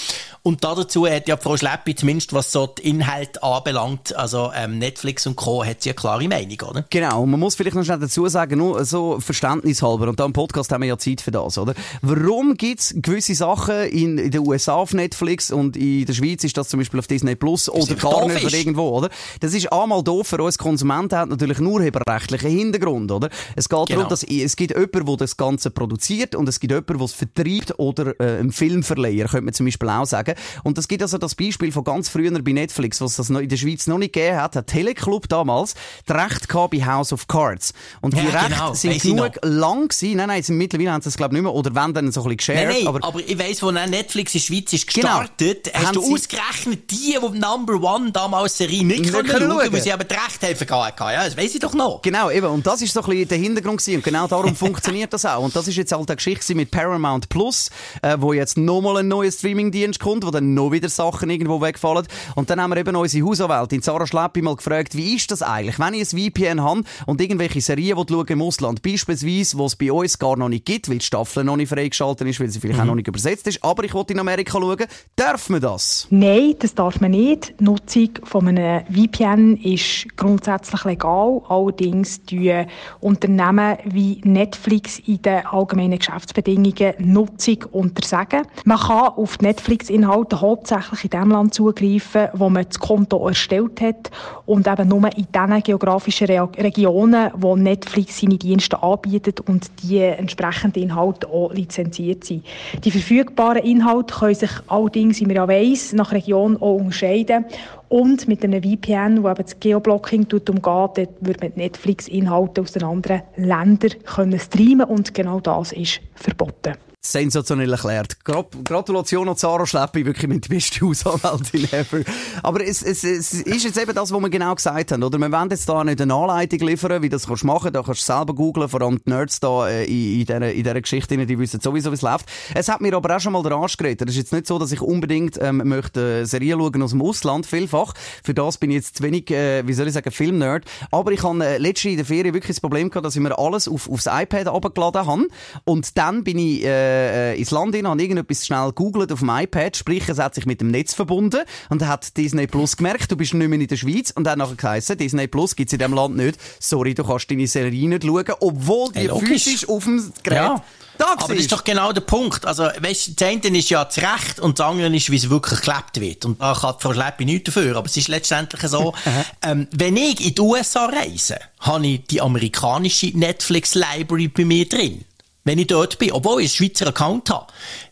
Und 0.41 0.63
dazu 0.63 1.05
hat 1.05 1.27
ja 1.27 1.37
Frau 1.37 1.56
Schleppi, 1.57 1.95
zumindest 1.95 2.33
was 2.33 2.51
so 2.51 2.67
die 2.67 2.89
Inhalte 2.89 3.41
anbelangt, 3.41 4.15
also 4.15 4.51
ähm, 4.53 4.79
Netflix 4.79 5.25
und 5.25 5.35
Co. 5.35 5.63
hat 5.63 5.81
sie 5.81 5.89
eine 5.89 5.95
klare 5.95 6.27
Meinung, 6.27 6.57
oder? 6.69 6.85
Genau, 6.89 7.23
und 7.23 7.31
man 7.31 7.39
muss 7.39 7.55
vielleicht 7.55 7.75
noch 7.75 7.83
schnell 7.83 7.99
dazu 7.99 8.27
sagen, 8.27 8.57
nur 8.57 8.83
so 8.85 9.19
verständnishalber, 9.19 10.09
und 10.09 10.19
da 10.19 10.25
im 10.25 10.33
Podcast 10.33 10.71
haben 10.71 10.81
wir 10.81 10.89
ja 10.89 10.97
Zeit 10.97 11.21
für 11.21 11.31
das, 11.31 11.57
oder? 11.57 11.73
Warum 12.01 12.55
gibt's 12.55 12.93
gewisse 12.95 13.35
Sachen 13.35 13.85
in, 13.85 14.17
in 14.17 14.31
den 14.31 14.45
USA 14.45 14.73
auf 14.73 14.93
Netflix 14.93 15.51
und 15.51 15.77
in 15.77 16.05
der 16.05 16.13
Schweiz 16.13 16.43
ist 16.43 16.57
das 16.57 16.69
zum 16.69 16.79
Beispiel 16.79 16.99
auf 16.99 17.07
Disney 17.07 17.35
Plus 17.35 17.69
oder 17.69 17.95
gar 17.95 18.27
nicht 18.27 18.45
oder 18.45 18.57
irgendwo, 18.57 18.89
oder? 18.89 19.09
Das 19.39 19.53
ist 19.53 19.71
einmal 19.71 20.03
doof 20.03 20.27
für 20.27 20.41
uns 20.41 20.57
Konsumenten, 20.57 21.17
hat 21.17 21.29
natürlich 21.29 21.59
nur 21.59 21.77
urheberrechtlichen 21.77 22.49
Hintergrund, 22.49 23.11
oder? 23.11 23.29
Es 23.55 23.69
geht 23.69 23.87
genau. 23.87 23.99
darum, 23.99 24.09
dass 24.09 24.23
es 24.23 24.55
gibt 24.55 24.71
jemanden, 24.71 25.05
der 25.05 25.17
das 25.17 25.37
Ganze 25.37 25.69
produziert 25.69 26.35
und 26.35 26.49
es 26.49 26.59
gibt 26.59 26.71
jemanden, 26.71 26.97
der 26.97 27.05
es 27.05 27.13
vertreibt 27.13 27.79
oder 27.79 28.19
äh, 28.19 28.39
ein 28.39 28.51
Filmverleiher, 28.51 29.27
könnte 29.27 29.45
man 29.45 29.53
zum 29.53 29.65
Beispiel 29.65 29.89
auch 29.89 30.05
sagen. 30.05 30.35
Und 30.63 30.77
es 30.77 30.87
gibt 30.87 31.01
also 31.01 31.17
das 31.17 31.35
Beispiel 31.35 31.46
von 31.51 31.83
ganz 31.83 32.09
früher 32.09 32.31
bei 32.41 32.51
Netflix, 32.51 33.01
was 33.01 33.15
das 33.15 33.29
in 33.29 33.49
der 33.49 33.57
Schweiz 33.57 33.87
noch 33.87 33.97
nicht 33.97 34.13
gegeben 34.13 34.37
hat, 34.37 34.55
hat 34.55 34.67
Teleclub 34.67 35.27
damals 35.29 35.75
die 36.07 36.13
Rechte 36.13 36.47
gehabt 36.47 36.71
bei 36.71 36.85
House 36.85 37.13
of 37.13 37.27
Cards. 37.27 37.73
Und 38.01 38.13
die 38.13 38.23
ja, 38.23 38.29
Rechte 38.29 38.53
genau. 38.53 38.73
sind 38.73 38.93
weiss 38.93 39.01
genug 39.03 39.31
lang 39.43 39.87
gewesen. 39.87 40.17
Nein, 40.17 40.27
nein, 40.27 40.43
mittlerweile 40.49 40.91
haben 40.91 41.01
sie 41.01 41.09
es 41.09 41.17
glaube 41.17 41.35
ich 41.35 41.41
nicht 41.41 41.43
mehr, 41.43 41.53
oder 41.53 41.73
wenn 41.73 41.93
dann 41.93 42.11
so 42.11 42.21
ein 42.21 42.35
bisschen 42.35 42.55
geshared. 42.55 42.67
Nein, 42.67 42.77
nein, 42.79 42.87
aber, 42.87 43.07
aber 43.07 43.19
ich 43.19 43.39
weiss, 43.39 43.61
wo 43.61 43.71
Netflix 43.71 44.35
in 44.35 44.39
der 44.39 44.45
Schweiz 44.45 44.73
ist 44.73 44.93
genau. 44.93 45.19
gestartet, 45.19 45.63
genau. 45.65 45.85
hast 45.85 45.95
du 45.95 46.13
ausgerechnet 46.13 46.91
die, 46.91 47.17
die 47.19 47.39
Number 47.39 47.81
One 47.81 48.11
damals 48.11 48.57
Serie 48.57 48.83
nicht, 48.83 49.01
nicht 49.01 49.13
können 49.13 49.27
schauen, 49.29 49.49
schauen, 49.49 49.73
weil 49.73 49.81
sie 49.81 49.91
aber 49.91 50.03
die 50.03 50.15
Rechte 50.15 50.47
haben 50.47 50.55
vergeben. 50.55 51.11
Ja, 51.13 51.25
das 51.25 51.37
weiss 51.37 51.53
ich 51.53 51.59
doch 51.59 51.73
noch. 51.73 52.01
Genau, 52.01 52.31
eben. 52.31 52.47
Und 52.47 52.65
das 52.65 52.81
ist 52.81 52.93
so 52.93 53.01
ein 53.01 53.09
bisschen 53.09 53.27
der 53.27 53.37
Hintergrund 53.37 53.79
gewesen. 53.79 53.97
Und 53.97 54.03
genau 54.03 54.27
darum 54.27 54.55
funktioniert 54.67 55.13
das 55.13 55.25
auch. 55.25 55.43
Und 55.43 55.55
das 55.55 55.67
ist 55.67 55.75
jetzt 55.75 55.91
halt 55.91 56.09
eine 56.09 56.15
Geschichte 56.15 56.55
mit 56.55 56.71
Paramount 56.71 57.29
Plus, 57.29 57.69
äh, 58.01 58.17
wo 58.19 58.33
jetzt 58.33 58.57
nochmal 58.57 58.97
ein 58.97 59.07
neuer 59.07 59.31
Streamingdienst 59.31 59.99
kommt, 59.99 60.25
wo 60.25 60.31
dann 60.31 60.53
noch 60.53 60.71
wieder 60.71 60.89
Sachen 60.89 61.29
irgendwo 61.37 61.61
wegfallen. 61.61 62.07
Und 62.35 62.49
dann 62.49 62.61
haben 62.61 62.71
wir 62.71 62.77
eben 62.77 62.95
unsere 62.95 63.25
Hausanwältin 63.25 63.81
Sarah 63.81 64.07
Schleppi 64.07 64.41
mal 64.41 64.55
gefragt, 64.55 64.95
wie 64.95 65.15
ist 65.15 65.31
das 65.31 65.41
eigentlich, 65.41 65.79
wenn 65.79 65.93
ich 65.93 66.13
ein 66.13 66.31
VPN 66.31 66.61
habe 66.61 66.83
und 67.05 67.21
irgendwelche 67.21 67.61
Serien 67.61 67.97
schaue 67.97 68.25
im 68.27 68.41
Ausland, 68.41 68.81
beispielsweise, 68.81 69.57
wo 69.57 69.65
es 69.65 69.75
bei 69.75 69.91
uns 69.91 70.17
gar 70.17 70.35
noch 70.35 70.49
nicht 70.49 70.65
gibt, 70.65 70.89
weil 70.89 70.97
die 70.97 71.05
Staffel 71.05 71.43
noch 71.43 71.57
nicht 71.57 71.69
freigeschaltet 71.69 72.27
ist, 72.27 72.39
weil 72.39 72.49
sie 72.49 72.59
vielleicht 72.59 72.77
mhm. 72.77 72.83
auch 72.83 72.87
noch 72.87 72.95
nicht 72.95 73.07
übersetzt 73.07 73.47
ist, 73.47 73.63
aber 73.63 73.83
ich 73.83 73.93
wollte 73.93 74.13
in 74.13 74.19
Amerika 74.19 74.59
schauen, 74.59 74.85
darf 75.15 75.49
man 75.49 75.61
das? 75.61 76.07
Nein, 76.09 76.55
das 76.59 76.73
darf 76.75 76.99
man 77.01 77.11
nicht. 77.11 77.53
Die 77.59 77.63
Nutzung 77.63 78.09
von 78.23 78.47
einem 78.47 78.85
VPN 78.87 79.57
ist 79.57 80.15
grundsätzlich 80.15 80.83
legal, 80.83 81.41
allerdings 81.47 82.23
die 82.23 82.65
Unternehmen 82.99 83.77
wie 83.85 84.21
Netflix 84.23 84.99
in 84.99 85.21
den 85.21 85.45
allgemeinen 85.45 85.99
Geschäftsbedingungen 85.99 86.93
Nutzung 86.99 87.63
untersagen. 87.71 88.43
Man 88.65 88.77
kann 88.77 89.07
auf 89.07 89.39
Netflix-Inhalte 89.39 90.41
hauptsächlich 90.41 91.05
in 91.05 91.09
dem 91.21 91.31
Land 91.31 91.53
zugreifen, 91.53 92.29
wo 92.33 92.49
man 92.49 92.65
das 92.67 92.79
Konto 92.79 93.27
erstellt 93.27 93.81
hat 93.81 94.11
und 94.45 94.67
eben 94.67 94.87
nur 94.87 95.09
in 95.17 95.27
den 95.31 95.63
geografischen 95.63 96.27
Re 96.27 96.49
Regionen, 96.57 97.31
wo 97.35 97.55
Netflix 97.55 98.19
seine 98.19 98.37
Dienste 98.37 98.81
anbietet 98.81 99.41
und 99.41 99.69
die 99.83 99.99
entsprechenden 99.99 100.83
Inhalte 100.83 101.27
auch 101.27 101.53
lizenziert 101.53 102.23
sind. 102.23 102.45
Die 102.83 102.91
verfügbaren 102.91 103.63
Inhalte 103.63 104.13
können 104.13 104.35
sich 104.35 104.51
allerdings, 104.67 105.19
wie 105.19 105.25
man 105.25 105.35
ja 105.35 105.47
weiss, 105.47 105.93
nach 105.93 106.11
Region 106.11 106.57
auch 106.57 106.75
unterscheiden 106.75 107.45
und 107.89 108.27
mit 108.27 108.43
einem 108.43 108.61
VPN, 108.61 109.23
wo 109.23 109.29
eben 109.29 109.43
das 109.43 109.59
Geoblocking 109.59 110.27
umgeht, 110.31 111.09
würde 111.21 111.39
man 111.41 111.51
Netflix-Inhalte 111.55 112.61
aus 112.61 112.73
den 112.73 112.83
anderen 112.83 113.21
Ländern 113.35 113.91
können 114.05 114.39
streamen 114.39 114.85
und 114.85 115.13
genau 115.13 115.39
das 115.39 115.71
ist 115.71 116.01
verboten 116.15 116.73
sensationell 117.11 117.71
erklärt. 117.71 118.17
Gratulation 118.23 119.29
an 119.29 119.35
Sarah 119.35 119.65
Schleppi, 119.65 120.05
wirklich 120.05 120.27
mit 120.27 120.45
die 120.45 120.49
beste 120.49 120.81
Hausanwältin 120.85 121.63
ever. 121.71 122.01
Aber 122.43 122.63
es, 122.63 122.81
es, 122.81 123.03
es 123.03 123.33
ist 123.33 123.63
jetzt 123.63 123.77
eben 123.81 123.93
das, 123.93 124.11
was 124.11 124.21
wir 124.21 124.29
genau 124.29 124.53
gesagt 124.55 124.91
haben, 124.91 125.03
oder? 125.03 125.17
Wir 125.17 125.31
wollen 125.31 125.49
jetzt 125.49 125.67
da 125.69 125.83
nicht 125.83 126.01
eine 126.01 126.13
Anleitung 126.13 126.59
liefern, 126.59 127.01
wie 127.01 127.09
das 127.09 127.27
kannst 127.27 127.43
du 127.43 127.47
machen, 127.47 127.71
da 127.71 127.81
kannst 127.81 128.01
du 128.01 128.13
selber 128.13 128.33
googlen, 128.33 128.69
vor 128.69 128.81
allem 128.81 128.99
die 129.03 129.09
Nerds 129.09 129.39
da 129.39 129.67
äh, 129.67 129.85
in, 129.85 130.19
in, 130.21 130.25
dieser, 130.25 130.51
in 130.51 130.63
dieser 130.63 130.81
Geschichte, 130.81 131.25
die 131.25 131.39
wissen 131.39 131.59
sowieso, 131.59 131.91
wie 131.91 131.95
es 131.95 132.01
läuft. 132.01 132.25
Es 132.53 132.69
hat 132.69 132.81
mir 132.81 132.93
aber 132.93 133.15
auch 133.15 133.19
schon 133.19 133.33
mal 133.33 133.43
der 133.43 133.53
Arsch 133.53 133.77
geredet. 133.77 134.09
Es 134.09 134.15
ist 134.15 134.17
jetzt 134.17 134.33
nicht 134.33 134.47
so, 134.47 134.59
dass 134.59 134.71
ich 134.71 134.81
unbedingt 134.81 135.37
ähm, 135.41 135.61
möchte 135.65 136.25
Serien 136.25 136.59
schauen 136.59 136.81
aus 136.81 136.91
dem 136.91 137.01
Ausland, 137.01 137.45
vielfach. 137.45 137.93
Für 138.23 138.33
das 138.33 138.57
bin 138.57 138.71
ich 138.71 138.77
jetzt 138.77 138.97
zu 138.97 139.03
wenig, 139.03 139.29
äh, 139.31 139.65
wie 139.67 139.73
soll 139.73 139.87
ich 139.87 139.93
sagen, 139.93 140.11
Filmnerd. 140.11 140.65
Aber 140.91 141.11
ich 141.11 141.23
habe 141.23 141.45
äh, 141.45 141.57
letztens 141.57 141.91
in 141.91 141.97
der 141.97 142.05
Ferien 142.05 142.33
wirklich 142.33 142.55
das 142.55 142.61
Problem 142.61 142.89
gehabt, 142.89 143.05
dass 143.05 143.15
ich 143.15 143.21
mir 143.21 143.37
alles 143.37 143.67
auf, 143.67 143.89
aufs 143.89 144.07
iPad 144.07 144.47
abgeladen 144.47 145.05
habe 145.05 145.27
und 145.65 145.97
dann 145.97 146.23
bin 146.23 146.37
ich 146.37 146.63
äh, 146.63 146.96
äh, 146.97 147.35
ins 147.35 147.51
Land 147.51 147.75
hin, 147.75 147.87
habe 147.87 148.01
irgendetwas 148.01 148.45
schnell 148.45 148.71
googelt 148.71 149.11
auf 149.11 149.19
dem 149.19 149.29
iPad, 149.29 149.75
sprich, 149.75 150.07
es 150.09 150.19
hat 150.19 150.35
sich 150.35 150.45
mit 150.45 150.61
dem 150.61 150.71
Netz 150.71 150.93
verbunden 150.93 151.41
und 151.69 151.85
hat 151.85 152.15
Disney 152.17 152.47
Plus 152.47 152.77
gemerkt, 152.77 153.11
du 153.11 153.15
bist 153.15 153.33
nicht 153.33 153.47
mehr 153.47 153.59
in 153.59 153.67
der 153.67 153.77
Schweiz 153.77 154.11
und 154.11 154.27
hat 154.27 154.37
nachher 154.37 154.55
geheißen, 154.55 154.97
Disney 154.97 155.27
Plus 155.27 155.55
gibt's 155.55 155.73
in 155.73 155.79
diesem 155.79 155.93
Land 155.93 156.15
nicht. 156.15 156.39
Sorry, 156.59 156.93
du 156.93 157.03
kannst 157.03 157.29
deine 157.29 157.47
Serie 157.47 157.87
nicht 157.87 158.03
schauen, 158.03 158.25
obwohl 158.39 158.91
die 158.91 159.09
hey, 159.09 159.19
physisch 159.19 159.67
auf 159.67 159.83
dem 159.83 160.11
Gerät 160.23 160.37
ja. 160.37 160.63
Da 160.97 161.13
Aber 161.17 161.27
das 161.27 161.37
ist 161.37 161.51
doch 161.51 161.63
genau 161.63 161.91
der 161.91 162.01
Punkt. 162.01 162.45
Also, 162.45 162.63
weißt, 162.63 163.21
das 163.21 163.27
eine 163.27 163.57
ist 163.57 163.69
ja 163.69 163.85
das 163.85 163.97
Recht 163.97 164.39
und 164.39 164.59
das 164.59 164.65
andere 164.65 164.95
ist, 164.95 165.11
wie 165.11 165.15
es 165.15 165.29
wirklich 165.29 165.61
gelebt 165.61 165.99
wird. 165.99 166.25
Und 166.25 166.41
da 166.41 166.53
kann 166.59 166.75
Frau 166.79 166.93
Schleppi 166.93 167.25
nichts 167.25 167.53
dafür. 167.53 167.75
Aber 167.75 167.85
es 167.85 167.97
ist 167.97 168.07
letztendlich 168.07 168.61
so, 168.63 168.93
ähm, 169.43 169.67
wenn 169.71 169.95
ich 169.95 170.25
in 170.25 170.35
die 170.35 170.41
USA 170.41 170.85
reise, 170.85 171.37
habe 171.59 171.85
ich 171.85 172.05
die 172.05 172.21
amerikanische 172.21 173.17
Netflix 173.17 173.75
Library 173.75 174.27
bei 174.27 174.45
mir 174.45 174.67
drin 174.67 175.05
wenn 175.47 175.57
ich 175.57 175.67
dort 175.67 175.97
bin, 175.97 176.11
obwohl 176.11 176.41
ich 176.41 176.51
einen 176.51 176.69
Schweizer 176.69 176.87
Account 176.87 177.29
habe 177.29 177.47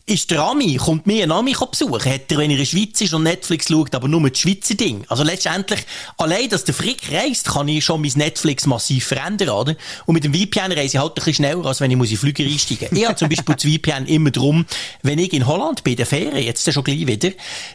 ist 0.07 0.29
der 0.29 0.39
Ami, 0.39 0.75
kommt 0.75 1.07
mir 1.07 1.23
ein 1.23 1.31
Ami 1.31 1.55
besuchen, 1.71 2.05
hat 2.05 2.31
er, 2.31 2.37
wenn 2.37 2.51
er 2.51 2.57
in 2.57 2.57
der 2.57 2.65
Schweiz 2.65 3.01
ist 3.01 3.13
und 3.13 3.23
Netflix 3.23 3.67
schaut, 3.69 3.95
aber 3.95 4.07
nur 4.07 4.29
das 4.29 4.37
Schweizer 4.37 4.75
Ding. 4.75 5.03
Also 5.07 5.23
letztendlich, 5.23 5.79
allein, 6.17 6.47
dass 6.49 6.63
der 6.63 6.75
Frick 6.75 7.11
reist, 7.11 7.47
kann 7.47 7.67
ich 7.67 7.83
schon 7.83 8.01
mein 8.01 8.11
Netflix 8.15 8.67
massiv 8.67 9.05
verändern, 9.05 9.49
oder? 9.49 9.75
Und 10.05 10.13
mit 10.13 10.23
dem 10.23 10.33
VPN 10.33 10.73
reise 10.73 10.97
ich 10.97 10.97
halt 10.97 11.13
ein 11.13 11.15
bisschen 11.15 11.33
schneller, 11.33 11.65
als 11.65 11.81
wenn 11.81 11.89
ich 11.89 11.97
muss 11.97 12.11
in 12.11 12.17
Flüger 12.17 12.43
einsteigen. 12.43 12.95
ich 12.95 13.05
habe 13.05 13.15
zum 13.15 13.29
Beispiel 13.29 13.55
das 13.55 13.63
VPN 13.63 14.05
immer 14.05 14.29
drum, 14.29 14.67
wenn 15.01 15.17
ich 15.17 15.33
in 15.33 15.47
Holland 15.47 15.83
bin, 15.83 15.95
der 15.95 16.05
Ferien, 16.05 16.45
jetzt 16.45 16.71
schon 16.71 16.83
gleich 16.83 17.07
wieder, 17.07 17.31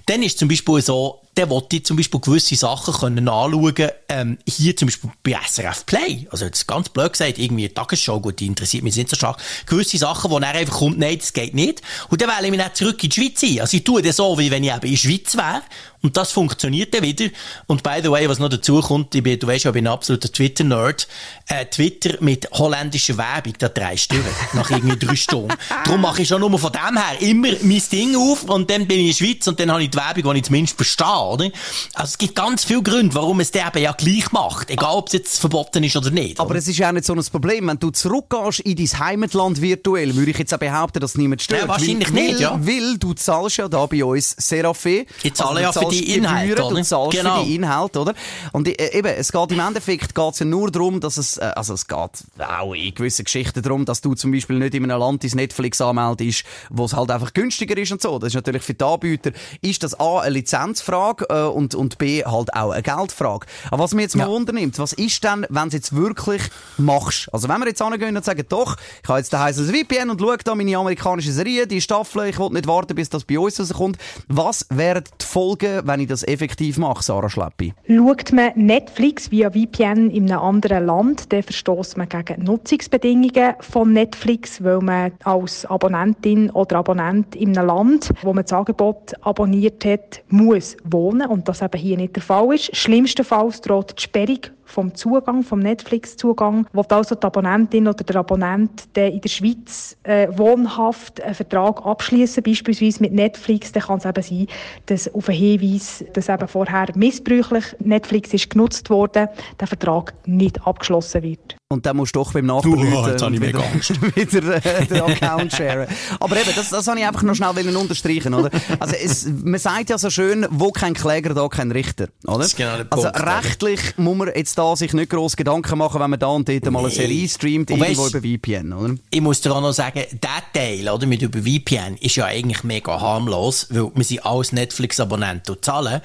dann 0.06 0.22
ist 0.22 0.38
zum 0.38 0.48
Beispiel 0.48 0.80
so, 0.82 1.20
der 1.40 1.48
wollte 1.48 1.76
ich 1.76 1.87
zum 1.87 1.96
Beispiel 1.96 2.20
gewisse 2.20 2.55
Sachen 2.55 2.92
können 2.92 3.26
anschauen, 3.26 3.88
ähm, 4.11 4.37
hier 4.46 4.76
zum 4.76 4.88
Beispiel 4.88 5.11
bei 5.22 5.38
SRF 5.48 5.87
Play. 5.87 6.29
Also 6.31 6.44
jetzt 6.44 6.68
ganz 6.68 6.90
blöd 6.90 7.12
gesagt, 7.12 7.38
irgendwie 7.38 7.64
eine 7.64 7.72
Tagesschau, 7.72 8.20
gut, 8.20 8.40
die 8.40 8.46
interessiert 8.46 8.85
mich 8.85 8.94
nicht 8.94 9.09
so 9.09 9.16
stark. 9.16 9.40
Gewisse 9.64 9.96
Sachen, 9.96 10.31
wo 10.31 10.37
er 10.37 10.48
einfach 10.48 10.81
kommt, 10.81 10.98
nein, 10.98 11.16
das 11.16 11.33
geht 11.33 11.55
nicht. 11.55 11.81
Und 12.11 12.20
dann 12.20 12.29
wähle 12.29 12.44
ich 12.44 12.50
mich 12.50 12.62
nicht 12.62 12.76
zurück 12.76 13.03
in 13.03 13.09
die 13.09 13.18
Schweiz 13.18 13.42
ein. 13.42 13.61
Also 13.62 13.79
ich 13.79 13.85
tue 13.85 14.03
das 14.03 14.16
so, 14.16 14.38
wie 14.38 14.50
wenn 14.50 14.62
ich 14.62 14.70
eben 14.70 14.83
in 14.83 14.90
der 14.90 14.98
Schweiz 14.98 15.35
wäre. 15.35 15.62
Und 16.03 16.16
das 16.16 16.33
funktioniert 16.33 16.94
dann 16.94 17.03
wieder. 17.03 17.26
Und 17.66 17.83
by 17.83 18.00
the 18.03 18.11
way, 18.11 18.26
was 18.29 18.38
noch 18.38 18.48
dazu 18.48 18.81
kommt, 18.81 19.14
ich 19.14 19.22
bin, 19.22 19.38
du 19.38 19.46
weißt 19.46 19.64
ja, 19.64 19.70
ich 19.70 19.74
bin 19.74 19.87
ein 19.87 19.92
absoluter 19.92 20.33
Twitter-Nerd. 20.33 21.07
Äh, 21.46 21.66
Twitter 21.66 22.16
mit 22.20 22.50
holländischer 22.53 23.18
Werbung, 23.18 23.53
da 23.59 23.68
dreist 23.68 24.12
du 24.12 24.16
nach 24.55 24.70
irgendwie 24.70 24.98
drei 24.98 25.16
Stunden. 25.16 25.53
Darum 25.85 26.00
mache 26.00 26.22
ich 26.22 26.29
schon 26.29 26.40
nur 26.40 26.59
von 26.59 26.72
dem 26.72 26.96
her 26.96 27.20
immer 27.20 27.48
mein 27.62 27.83
Ding 27.92 28.16
auf 28.16 28.44
und 28.44 28.70
dann 28.70 28.87
bin 28.87 29.00
ich 29.00 29.20
in 29.20 29.26
der 29.26 29.35
Schweiz 29.35 29.46
und 29.46 29.61
dann 29.61 29.70
habe 29.70 29.83
ich 29.83 29.90
die 29.90 29.98
Werbung, 29.98 30.33
die 30.33 30.38
ich 30.38 30.44
zumindest 30.46 30.76
verstehe, 30.76 31.29
oder? 31.30 31.50
Also 31.94 32.10
es 32.10 32.18
gibt 32.18 32.34
ganz 32.34 32.64
viele 32.64 32.82
Gründe, 32.82 33.14
warum 33.14 33.40
es 33.40 33.50
der 33.50 33.68
eben 33.68 33.82
ja 33.82 33.92
gleich 33.92 34.32
macht. 34.32 34.70
Egal, 34.70 34.94
ob 34.94 35.08
es 35.08 35.14
jetzt 35.14 35.38
verboten 35.38 35.82
ist 35.84 35.96
oder 35.96 36.10
nicht. 36.10 36.38
Aber 36.40 36.50
oder? 36.50 36.58
es 36.58 36.68
ist 36.68 36.78
ja 36.78 36.88
auch 36.88 36.92
nicht 36.92 37.06
so 37.06 37.14
ein 37.14 37.24
Problem. 37.24 37.68
Wenn 37.68 37.78
du 37.78 37.90
zurückgehst 37.90 38.60
in 38.60 38.76
dein 38.76 38.98
Heimatland 38.98 39.60
virtuell, 39.60 40.14
würde 40.14 40.30
ich 40.30 40.38
jetzt 40.38 40.54
auch 40.54 40.58
behaupten, 40.58 41.00
dass 41.00 41.16
niemand 41.16 41.42
stört. 41.42 41.62
Ja, 41.62 41.68
wahrscheinlich 41.68 42.14
weil, 42.14 42.22
nicht, 42.22 42.40
ja. 42.40 42.58
Weil 42.60 42.98
du 42.98 43.14
zahlst 43.14 43.58
ja 43.58 43.68
da 43.68 43.86
bei 43.86 44.04
uns 44.04 44.34
Serafe. 44.38 45.06
Ich 45.22 45.34
zahle 45.34 45.66
also, 45.66 45.80
ja 45.80 45.86
für 45.86 45.94
die 45.94 46.14
Inhalte, 46.14 46.54
Gebühren, 46.54 46.76
Du 46.76 46.82
zahlst 46.82 47.18
genau. 47.18 47.40
für 47.40 47.44
die 47.46 47.54
Inhalte, 47.54 48.00
oder? 48.00 48.14
Und 48.52 48.68
äh, 48.68 48.98
eben, 48.98 49.08
es 49.08 49.32
geht 49.32 49.52
im 49.52 49.60
Endeffekt 49.60 50.14
geht's 50.14 50.38
ja 50.38 50.46
nur 50.46 50.70
darum, 50.70 51.00
dass 51.00 51.16
es, 51.16 51.36
äh, 51.36 51.52
also 51.54 51.74
es 51.74 51.86
geht 51.86 52.24
auch 52.38 52.74
in 52.74 52.94
gewissen 52.94 53.24
Geschichten 53.24 53.62
darum, 53.62 53.84
dass 53.84 54.00
du 54.00 54.14
zum 54.14 54.32
Beispiel 54.32 54.58
nicht 54.58 54.74
in 54.74 54.84
einem 54.84 54.98
Land 54.98 55.24
ins 55.24 55.34
Netflix 55.34 55.80
anmeldest, 55.80 56.44
wo 56.70 56.84
es 56.84 56.94
halt 56.94 57.10
einfach 57.10 57.32
günstiger 57.32 57.76
ist 57.76 57.92
und 57.92 58.02
so. 58.02 58.18
Das 58.18 58.28
ist 58.28 58.34
natürlich 58.34 58.62
für 58.62 58.74
die 58.74 58.84
Anbieter, 58.84 59.32
ist 59.60 59.82
das 59.82 59.98
A, 59.98 60.20
eine 60.20 60.34
Lizenzfrage 60.34 61.09
äh, 61.28 61.42
und, 61.42 61.74
und 61.74 61.98
B, 61.98 62.24
halt 62.24 62.54
auch 62.54 62.70
eine 62.70 62.82
Geldfrage. 62.82 63.46
Aber 63.70 63.84
was 63.84 63.94
mir 63.94 64.02
jetzt 64.02 64.16
mal 64.16 64.24
ja. 64.24 64.30
wundernimmt, 64.30 64.78
was 64.78 64.92
ist 64.92 65.22
denn, 65.24 65.46
wenn 65.48 65.62
du 65.62 65.68
es 65.68 65.74
jetzt 65.74 65.96
wirklich 65.96 66.42
machst? 66.78 67.32
Also 67.32 67.48
wenn 67.48 67.58
wir 67.60 67.68
jetzt 67.68 67.82
angehen 67.82 68.16
und 68.16 68.24
sagen, 68.24 68.44
doch, 68.48 68.76
ich 69.02 69.08
habe 69.08 69.18
jetzt 69.18 69.32
daheim 69.32 69.54
ein 69.56 69.74
VPN 69.74 70.10
und 70.10 70.20
schaue 70.20 70.38
da 70.38 70.54
meine 70.54 70.76
amerikanische 70.76 71.32
Serie, 71.32 71.66
die 71.66 71.80
Staffel, 71.80 72.28
ich 72.28 72.38
will 72.38 72.50
nicht 72.50 72.66
warten, 72.66 72.94
bis 72.94 73.08
das 73.08 73.24
bei 73.24 73.38
uns 73.38 73.58
rauskommt. 73.58 73.98
Was 74.28 74.66
wären 74.70 75.04
die 75.20 75.24
Folgen, 75.24 75.82
wenn 75.84 76.00
ich 76.00 76.08
das 76.08 76.22
effektiv 76.22 76.78
mache, 76.78 77.02
Sarah 77.02 77.28
Schleppi? 77.28 77.74
Schaut 77.86 78.32
man 78.32 78.52
Netflix 78.54 79.30
via 79.30 79.50
VPN 79.50 80.10
in 80.10 80.30
einem 80.30 80.40
anderen 80.40 80.86
Land, 80.86 81.32
dann 81.32 81.42
verstößt 81.42 81.96
man 81.96 82.08
gegen 82.08 82.44
Nutzungsbedingungen 82.44 83.54
von 83.60 83.92
Netflix, 83.92 84.62
weil 84.62 84.80
man 84.80 85.12
als 85.24 85.66
Abonnentin 85.66 86.50
oder 86.50 86.76
Abonnent 86.78 87.34
in 87.36 87.56
einem 87.56 87.66
Land, 87.68 88.10
wo 88.22 88.32
man 88.32 88.44
das 88.44 88.52
Angebot 88.52 89.14
abonniert 89.22 89.84
hat, 89.84 90.22
muss 90.28 90.76
wohnen 90.84 90.99
und 91.08 91.48
das 91.48 91.62
eben 91.62 91.78
hier 91.78 91.96
nicht 91.96 92.16
der 92.16 92.22
Fall 92.22 92.54
ist. 92.54 92.74
Schlimmstenfalls 92.76 93.60
droht 93.60 93.94
die 93.98 94.02
Sperrung 94.02 94.40
vom 94.70 94.94
Zugang, 94.94 95.42
vom 95.42 95.59
Netflix-Zugang. 95.61 96.66
Will 96.72 96.85
also 96.88 97.14
die 97.14 97.26
Abonnentin 97.26 97.88
oder 97.88 98.04
der 98.04 98.16
Abonnent 98.16 98.88
in 98.96 99.20
der 99.20 99.28
Schweiz 99.28 99.96
äh, 100.02 100.28
wohnhaft 100.37 101.20
einen 101.22 101.35
Vertrag 101.35 101.85
abschließen, 101.85 102.42
beispielsweise 102.42 103.02
mit 103.02 103.12
Netflix, 103.12 103.72
dann 103.72 103.83
kann 103.83 103.98
es 103.98 104.04
eben 104.04 104.22
sein, 104.22 104.46
dass 104.87 105.12
auf 105.14 105.28
einen 105.28 105.38
Hinweis, 105.38 106.04
dass 106.12 106.28
eben 106.28 106.48
vorher 106.48 106.87
missbräuchlich 106.94 107.64
Netflix 107.80 108.33
ist 108.33 108.50
genutzt 108.50 108.90
wurde, 108.90 109.28
der 109.59 109.66
Vertrag 109.66 110.14
nicht 110.26 110.66
abgeschlossen 110.66 111.22
wird. 111.22 111.56
Und 111.72 111.87
dann 111.87 111.96
musst 111.96 112.16
du 112.16 112.18
doch 112.18 112.33
beim 112.33 112.46
Nachbarn 112.46 112.92
uh, 112.92 113.26
und 113.26 113.40
wieder, 113.40 113.61
wieder 114.16 114.66
äh, 114.66 114.87
den 114.87 115.02
Account 115.02 115.52
sharen. 115.52 115.87
Aber 116.18 116.37
eben, 116.37 116.50
das, 116.56 116.70
das 116.70 116.88
habe 116.88 116.98
ich 116.98 117.06
einfach 117.06 117.22
noch 117.22 117.37
schnell 117.37 117.76
unterstreichen, 117.76 118.35
oder? 118.35 118.50
Also 118.80 118.96
es, 118.96 119.28
man 119.44 119.61
sagt 119.61 119.88
ja 119.88 119.96
so 119.96 120.11
schön, 120.11 120.48
wo 120.50 120.72
kein 120.72 120.94
Kläger, 120.94 121.33
da 121.33 121.46
kein 121.46 121.70
Richter, 121.70 122.09
oder? 122.26 122.38
Das 122.38 122.48
ist 122.48 122.56
genau 122.56 122.76
der 122.76 122.87
also 122.90 123.04
Punkt, 123.04 123.24
rechtlich 123.24 123.80
oder? 123.94 124.02
muss 124.02 124.16
man 124.16 124.33
jetzt 124.35 124.59
da 124.60 124.76
sich 124.76 124.92
nicht 124.92 125.10
gross 125.10 125.36
Gedanken 125.36 125.78
machen, 125.78 126.00
wenn 126.00 126.10
man 126.10 126.18
da 126.18 126.26
und 126.26 126.48
dort 126.48 126.70
mal 126.70 126.80
eine 126.80 126.90
Serie 126.90 127.26
streamt, 127.28 127.70
irgendwo 127.70 128.02
weißt, 128.04 128.14
über 128.14 128.20
VPN, 128.20 128.72
oder? 128.72 128.94
Ich 129.10 129.20
muss 129.20 129.40
dir 129.40 129.52
auch 129.54 129.60
noch 129.62 129.72
sagen, 129.72 130.04
der 130.12 130.42
Teil, 130.52 130.88
oder, 130.88 131.06
mit 131.06 131.22
über 131.22 131.38
VPN 131.40 131.96
ist 132.00 132.16
ja 132.16 132.26
eigentlich 132.26 132.62
mega 132.62 133.00
harmlos, 133.00 133.68
weil 133.70 133.90
wir 133.94 134.04
sind 134.04 134.26
als 134.26 134.52
Netflix-Abonnenten 134.52 135.56
zahlen. 135.62 136.02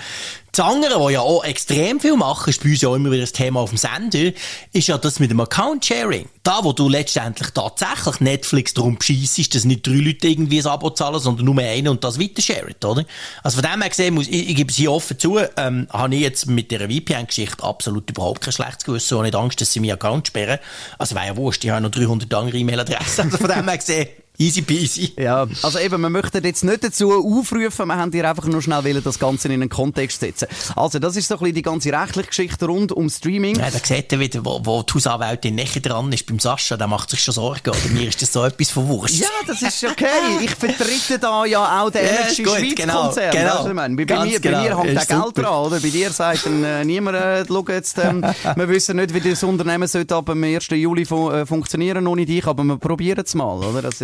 Das 0.56 0.66
andere, 0.66 1.04
was 1.04 1.12
ja 1.12 1.20
auch 1.20 1.44
extrem 1.44 2.00
viel 2.00 2.16
machen, 2.16 2.50
ist 2.50 2.64
bei 2.64 2.70
uns 2.70 2.80
ja 2.80 2.88
auch 2.88 2.96
immer 2.96 3.12
wieder 3.12 3.24
das 3.24 3.34
Thema 3.34 3.60
auf 3.60 3.72
dem 3.72 3.78
Sender, 3.78 4.32
ist 4.72 4.88
ja 4.88 4.98
das 4.98 5.20
mit 5.20 5.30
dem 5.30 5.42
Account-Sharing. 5.42 6.30
Da, 6.44 6.60
wo 6.64 6.72
du 6.72 6.88
letztendlich 6.88 7.50
tatsächlich 7.50 8.22
Netflix 8.22 8.74
darum 8.74 8.98
bescheissest, 8.98 9.54
dass 9.54 9.66
nicht 9.66 9.86
drei 9.86 9.96
Leute 9.96 10.30
irgendwie 10.30 10.62
ein 10.62 10.68
Abo 10.68 10.92
zahlen, 10.92 11.20
sondern 11.20 11.46
nur 11.46 11.58
einer 11.58 11.92
und 11.92 12.06
das 12.06 12.22
weitersharen, 12.22 12.74
oder? 12.86 13.04
Also 13.44 13.62
von 13.62 13.70
dem 13.70 13.82
her 13.82 13.90
gesehen, 13.90 14.14
muss, 14.14 14.30
ich, 14.30 14.50
ich 14.50 14.56
gebe 14.56 14.72
es 14.72 14.78
hier 14.78 14.94
offen 14.94 15.20
zu, 15.20 15.40
ähm, 15.58 15.90
habe 15.92 16.16
ich 16.16 16.22
jetzt 16.22 16.46
mit 16.46 16.72
dieser 16.72 16.88
VPN-Geschichte 16.90 17.62
absolut 17.62 18.10
überhaupt 18.10 18.40
kein 18.40 18.54
schlechtes 18.54 18.86
Gewissen 18.86 19.18
und 19.18 19.24
nicht 19.24 19.36
Angst, 19.36 19.60
dass 19.60 19.74
sie 19.74 19.82
meinen 19.82 19.92
Account 19.92 20.28
sperren. 20.28 20.60
Also 20.98 21.16
wäre 21.16 21.26
ja 21.26 21.36
wurscht, 21.36 21.66
ich 21.66 21.70
habe 21.70 21.82
noch 21.82 21.92
300 21.92 22.34
andere 22.34 22.58
E-Mail-Adressen. 22.58 23.26
Also 23.36 23.38
von 23.40 23.50
dem 23.50 23.68
her 23.68 23.78
gesehen, 23.78 24.08
Easy 24.38 24.62
peasy. 24.62 25.14
Ja, 25.18 25.48
also 25.62 25.80
eben, 25.80 26.02
wir 26.02 26.10
möchten 26.10 26.44
jetzt 26.44 26.64
nicht 26.64 26.84
dazu 26.84 27.12
aufrufen, 27.14 27.88
wir 27.88 27.96
haben 27.96 28.12
hier 28.12 28.30
einfach 28.30 28.46
nur 28.46 28.62
schnell 28.62 28.84
wollen, 28.84 29.04
das 29.04 29.20
Ganze 29.20 29.48
in 29.48 29.54
einen 29.54 29.70
Kontext 29.70 30.20
setzen. 30.20 30.48
Also, 30.76 31.00
das 31.00 31.16
ist 31.16 31.28
so 31.28 31.36
ein 31.36 31.40
bisschen 31.40 31.56
die 31.56 31.62
ganze 31.62 31.94
rechtliche 31.94 32.28
Geschichte 32.28 32.66
rund 32.66 32.92
um 32.92 33.10
Streaming. 33.10 33.56
Ja, 33.58 33.70
da 33.70 33.80
sieht 33.82 34.12
ihr 34.12 34.20
wieder, 34.20 34.44
wo, 34.44 34.60
wo 34.64 34.84
die 34.84 34.94
Hausanwältin 34.94 35.56
näher 35.56 35.82
dran 35.82 36.12
ist, 36.12 36.26
beim 36.26 36.40
Sascha, 36.40 36.76
der 36.76 36.88
macht 36.88 37.10
sich 37.10 37.22
schon 37.22 37.34
Sorgen, 37.34 37.70
oder 37.70 37.90
mir 37.94 38.10
ist 38.10 38.22
das 38.22 38.34
so 38.34 38.44
etwas 38.44 38.72
von 38.72 38.88
Wurscht. 38.88 39.16
Ja, 39.16 39.28
das 39.48 39.62
ist 39.62 39.84
okay. 39.84 40.06
Ich 40.42 40.52
vertrete 40.52 41.20
da 41.20 41.46
ja 41.46 41.82
auch 41.82 41.90
den 41.90 42.06
ja, 42.06 42.12
Energy 42.12 42.44
gut, 42.44 42.58
Schweiz 42.58 42.76
genau, 42.76 43.04
Konzern. 43.04 43.32
Genau. 43.32 43.58
Also, 43.58 43.74
meine, 43.74 43.96
bei, 43.96 44.06
bei, 44.06 44.26
mir, 44.26 44.40
genau. 44.40 44.58
bei 44.58 44.64
mir 44.64 44.78
hängt 44.78 44.98
der 44.98 45.06
Geld 45.06 45.38
dran, 45.38 45.66
oder? 45.66 45.80
Bei 45.80 45.90
dir 45.90 46.12
sagt 46.12 46.46
dann 46.46 46.64
äh, 46.64 46.84
niemand, 46.84 47.18
äh, 47.18 47.46
schau 47.48 47.66
jetzt, 47.70 47.98
ähm, 48.00 48.22
wir 48.56 48.70
wissen 48.70 48.98
nicht, 48.98 49.14
wie 49.14 49.22
das 49.22 49.44
Unternehmen 49.44 49.88
sollte 49.88 50.16
ab 50.16 50.26
dem 50.26 50.44
1. 50.44 50.68
Juli 50.72 51.06
fun 51.06 51.34
äh, 51.34 51.46
funktionieren 51.46 52.06
ohne 52.08 52.26
dich, 52.26 52.46
aber 52.46 52.64
wir 52.64 52.78
probieren 52.78 53.24
es 53.26 53.34
mal, 53.36 53.58
oder? 53.58 53.82
Das, 53.82 54.02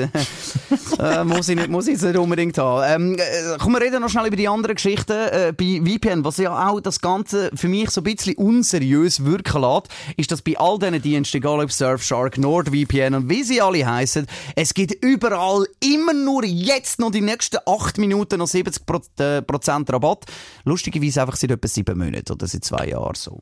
äh, 0.99 1.23
muss 1.23 1.49
ich 1.49 1.55
nicht, 1.55 1.69
muss 1.69 1.87
ich 1.87 2.01
nicht 2.01 2.17
unbedingt 2.17 2.57
haben. 2.57 3.13
Ähm, 3.13 3.19
äh, 3.19 3.57
komm, 3.59 3.73
wir 3.73 3.81
reden 3.81 4.01
noch 4.01 4.09
schnell 4.09 4.27
über 4.27 4.35
die 4.35 4.47
anderen 4.47 4.75
Geschichten. 4.75 5.11
Äh, 5.11 5.53
bei 5.55 5.81
VPN, 5.83 6.23
was 6.23 6.37
ja 6.37 6.69
auch 6.69 6.79
das 6.81 7.01
Ganze 7.01 7.51
für 7.53 7.67
mich 7.67 7.89
so 7.89 8.01
ein 8.01 8.05
bisschen 8.05 8.35
unseriös 8.35 9.23
wirken 9.25 9.61
lässt, 9.61 9.87
ist, 10.17 10.31
dass 10.31 10.41
bei 10.41 10.57
all 10.57 10.79
diesen 10.79 11.01
Diensten, 11.01 11.37
egal 11.37 11.59
ob 11.59 11.71
Surfshark, 11.71 12.37
NordVPN 12.37 13.15
und 13.15 13.29
wie 13.29 13.43
sie 13.43 13.61
alle 13.61 13.85
heißen, 13.85 14.27
es 14.55 14.73
gibt 14.73 15.03
überall 15.03 15.65
immer 15.79 16.13
nur 16.13 16.43
jetzt 16.45 16.99
noch 16.99 17.11
die 17.11 17.21
nächsten 17.21 17.57
acht 17.65 17.97
Minuten 17.97 18.39
noch 18.39 18.47
70% 18.47 19.09
äh, 19.19 19.91
Rabatt. 19.91 20.25
Lustigerweise 20.63 21.21
einfach 21.21 21.35
seit 21.35 21.51
etwa 21.51 21.67
sieben 21.67 21.97
Monaten 21.97 22.31
oder 22.31 22.47
seit 22.47 22.63
zwei 22.63 22.87
Jahren 22.87 23.15
so. 23.15 23.41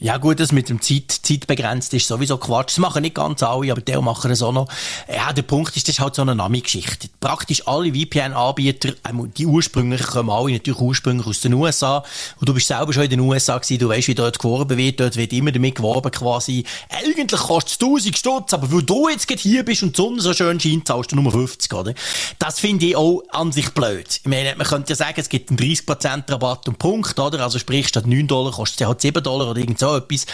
Ja 0.00 0.16
gut, 0.16 0.38
das 0.38 0.52
mit 0.52 0.68
dem 0.68 0.80
Zeit, 0.80 1.10
Zeit 1.10 1.48
begrenzt 1.48 1.92
ist 1.92 2.06
sowieso 2.06 2.36
Quatsch. 2.36 2.68
Das 2.68 2.78
machen 2.78 3.02
nicht 3.02 3.16
ganz 3.16 3.42
alle, 3.42 3.72
aber 3.72 3.80
die 3.80 3.96
machen 3.96 4.30
es 4.30 4.42
auch 4.42 4.52
noch. 4.52 4.68
Ja, 5.12 5.32
der 5.32 5.42
Punkt 5.42 5.76
ist, 5.76 5.88
das 5.88 5.96
ist 5.96 6.00
halt 6.00 6.14
so 6.14 6.22
eine 6.22 6.36
Nami-Geschichte. 6.36 7.08
Praktisch 7.18 7.66
alle 7.66 7.92
VPN-Anbieter, 7.92 8.92
die 9.36 9.46
ursprünglich 9.46 10.02
kommen 10.02 10.30
alle 10.30 10.52
natürlich 10.52 10.80
ursprünglich 10.80 11.26
aus 11.26 11.40
den 11.40 11.54
USA. 11.54 12.04
Und 12.38 12.48
du 12.48 12.54
bist 12.54 12.68
selber 12.68 12.92
schon 12.92 13.02
in 13.02 13.10
den 13.10 13.18
USA 13.18 13.58
gewesen, 13.58 13.80
du 13.80 13.88
weißt, 13.88 14.06
wie 14.06 14.14
dort 14.14 14.38
geworben 14.38 14.78
wird. 14.78 15.00
Dort 15.00 15.16
wird 15.16 15.32
immer 15.32 15.50
damit 15.50 15.74
geworben 15.74 16.12
quasi, 16.12 16.62
eigentlich 16.90 17.40
kostet 17.40 17.82
es 17.82 17.84
1000 17.84 18.16
Stutz, 18.16 18.54
aber 18.54 18.70
weil 18.70 18.84
du 18.84 19.08
jetzt 19.08 19.28
hier 19.28 19.64
bist 19.64 19.82
und 19.82 19.96
die 19.96 20.00
Sonne 20.00 20.20
so 20.20 20.32
schön 20.32 20.60
scheint, 20.60 20.86
zahlst 20.86 21.10
du 21.10 21.16
nur 21.16 21.32
50, 21.32 21.74
oder? 21.74 21.92
Das 22.38 22.60
finde 22.60 22.86
ich 22.86 22.94
auch 22.94 23.24
an 23.30 23.50
sich 23.50 23.70
blöd. 23.70 24.20
Ich 24.22 24.28
meine, 24.28 24.54
man 24.54 24.64
könnte 24.64 24.90
ja 24.90 24.96
sagen, 24.96 25.14
es 25.16 25.28
gibt 25.28 25.50
einen 25.50 25.58
30% 25.58 26.30
Rabatt 26.30 26.68
und 26.68 26.78
Punkt, 26.78 27.18
oder? 27.18 27.40
Also 27.40 27.58
sprich, 27.58 27.88
statt 27.88 28.06
9 28.06 28.28
Dollar 28.28 28.52
kostet 28.52 28.82
es 28.82 28.86
halt 28.86 29.00
7 29.00 29.20
Dollar 29.24 29.50
oder 29.50 29.58
irgend 29.58 29.80
so 29.80 29.87
etwas. 29.96 30.26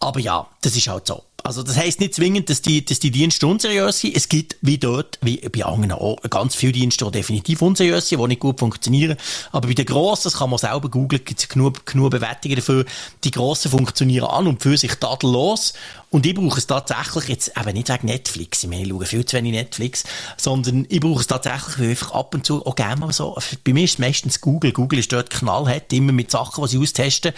Aber 0.00 0.20
ja, 0.20 0.46
das 0.62 0.76
ist 0.76 0.88
halt 0.88 1.06
so. 1.06 1.22
Also 1.46 1.62
das 1.62 1.76
heisst 1.76 2.00
nicht 2.00 2.14
zwingend, 2.14 2.48
dass 2.48 2.62
die, 2.62 2.82
dass 2.82 3.00
die 3.00 3.10
Dienste 3.10 3.46
unseriös 3.46 4.00
sind. 4.00 4.16
Es 4.16 4.30
gibt, 4.30 4.56
wie 4.62 4.78
dort, 4.78 5.18
wie 5.20 5.36
bei 5.50 5.62
anderen 5.66 5.92
auch, 5.92 6.16
ganz 6.30 6.54
viele 6.54 6.72
Dienste, 6.72 7.04
die 7.04 7.10
definitiv 7.10 7.60
unseriös 7.60 8.08
sind, 8.08 8.18
die 8.18 8.28
nicht 8.28 8.40
gut 8.40 8.58
funktionieren. 8.58 9.18
Aber 9.52 9.68
bei 9.68 9.74
den 9.74 9.84
Grossen, 9.84 10.24
das 10.24 10.38
kann 10.38 10.48
man 10.48 10.58
selber 10.58 10.88
googeln, 10.88 11.22
gibt 11.22 11.40
es 11.40 11.48
genug, 11.50 11.84
genug 11.84 12.12
Bewertungen 12.12 12.56
dafür. 12.56 12.86
Die 13.24 13.30
Grossen 13.30 13.70
funktionieren 13.70 14.24
an 14.24 14.46
und 14.46 14.62
für 14.62 14.78
sich 14.78 14.94
tadellos. 14.94 15.74
Und 16.14 16.24
ich 16.26 16.34
brauche 16.36 16.58
es 16.58 16.68
tatsächlich 16.68 17.26
jetzt 17.26 17.52
eben 17.58 17.72
nicht 17.72 17.88
wegen 17.88 18.06
Netflix. 18.06 18.62
Ich 18.62 18.70
meine, 18.70 18.82
ich 18.84 18.88
schaue 18.88 19.04
viel 19.04 19.24
zu 19.24 19.36
wenig 19.36 19.50
Netflix, 19.50 20.04
sondern 20.36 20.86
ich 20.88 21.00
brauche 21.00 21.18
es 21.18 21.26
tatsächlich, 21.26 21.76
weil 21.80 21.84
ich 21.86 22.00
einfach 22.00 22.14
ab 22.14 22.36
und 22.36 22.46
zu 22.46 22.64
auch 22.64 22.76
gerne 22.76 23.00
mal 23.00 23.12
so, 23.12 23.36
bei 23.64 23.72
mir 23.72 23.82
ist 23.82 23.94
es 23.94 23.98
meistens 23.98 24.40
Google. 24.40 24.70
Google 24.70 25.00
ist 25.00 25.12
dort 25.12 25.28
knallhart, 25.28 25.92
immer 25.92 26.12
mit 26.12 26.30
Sachen, 26.30 26.62
die 26.62 26.70
sie 26.70 26.78
austesten. 26.78 27.32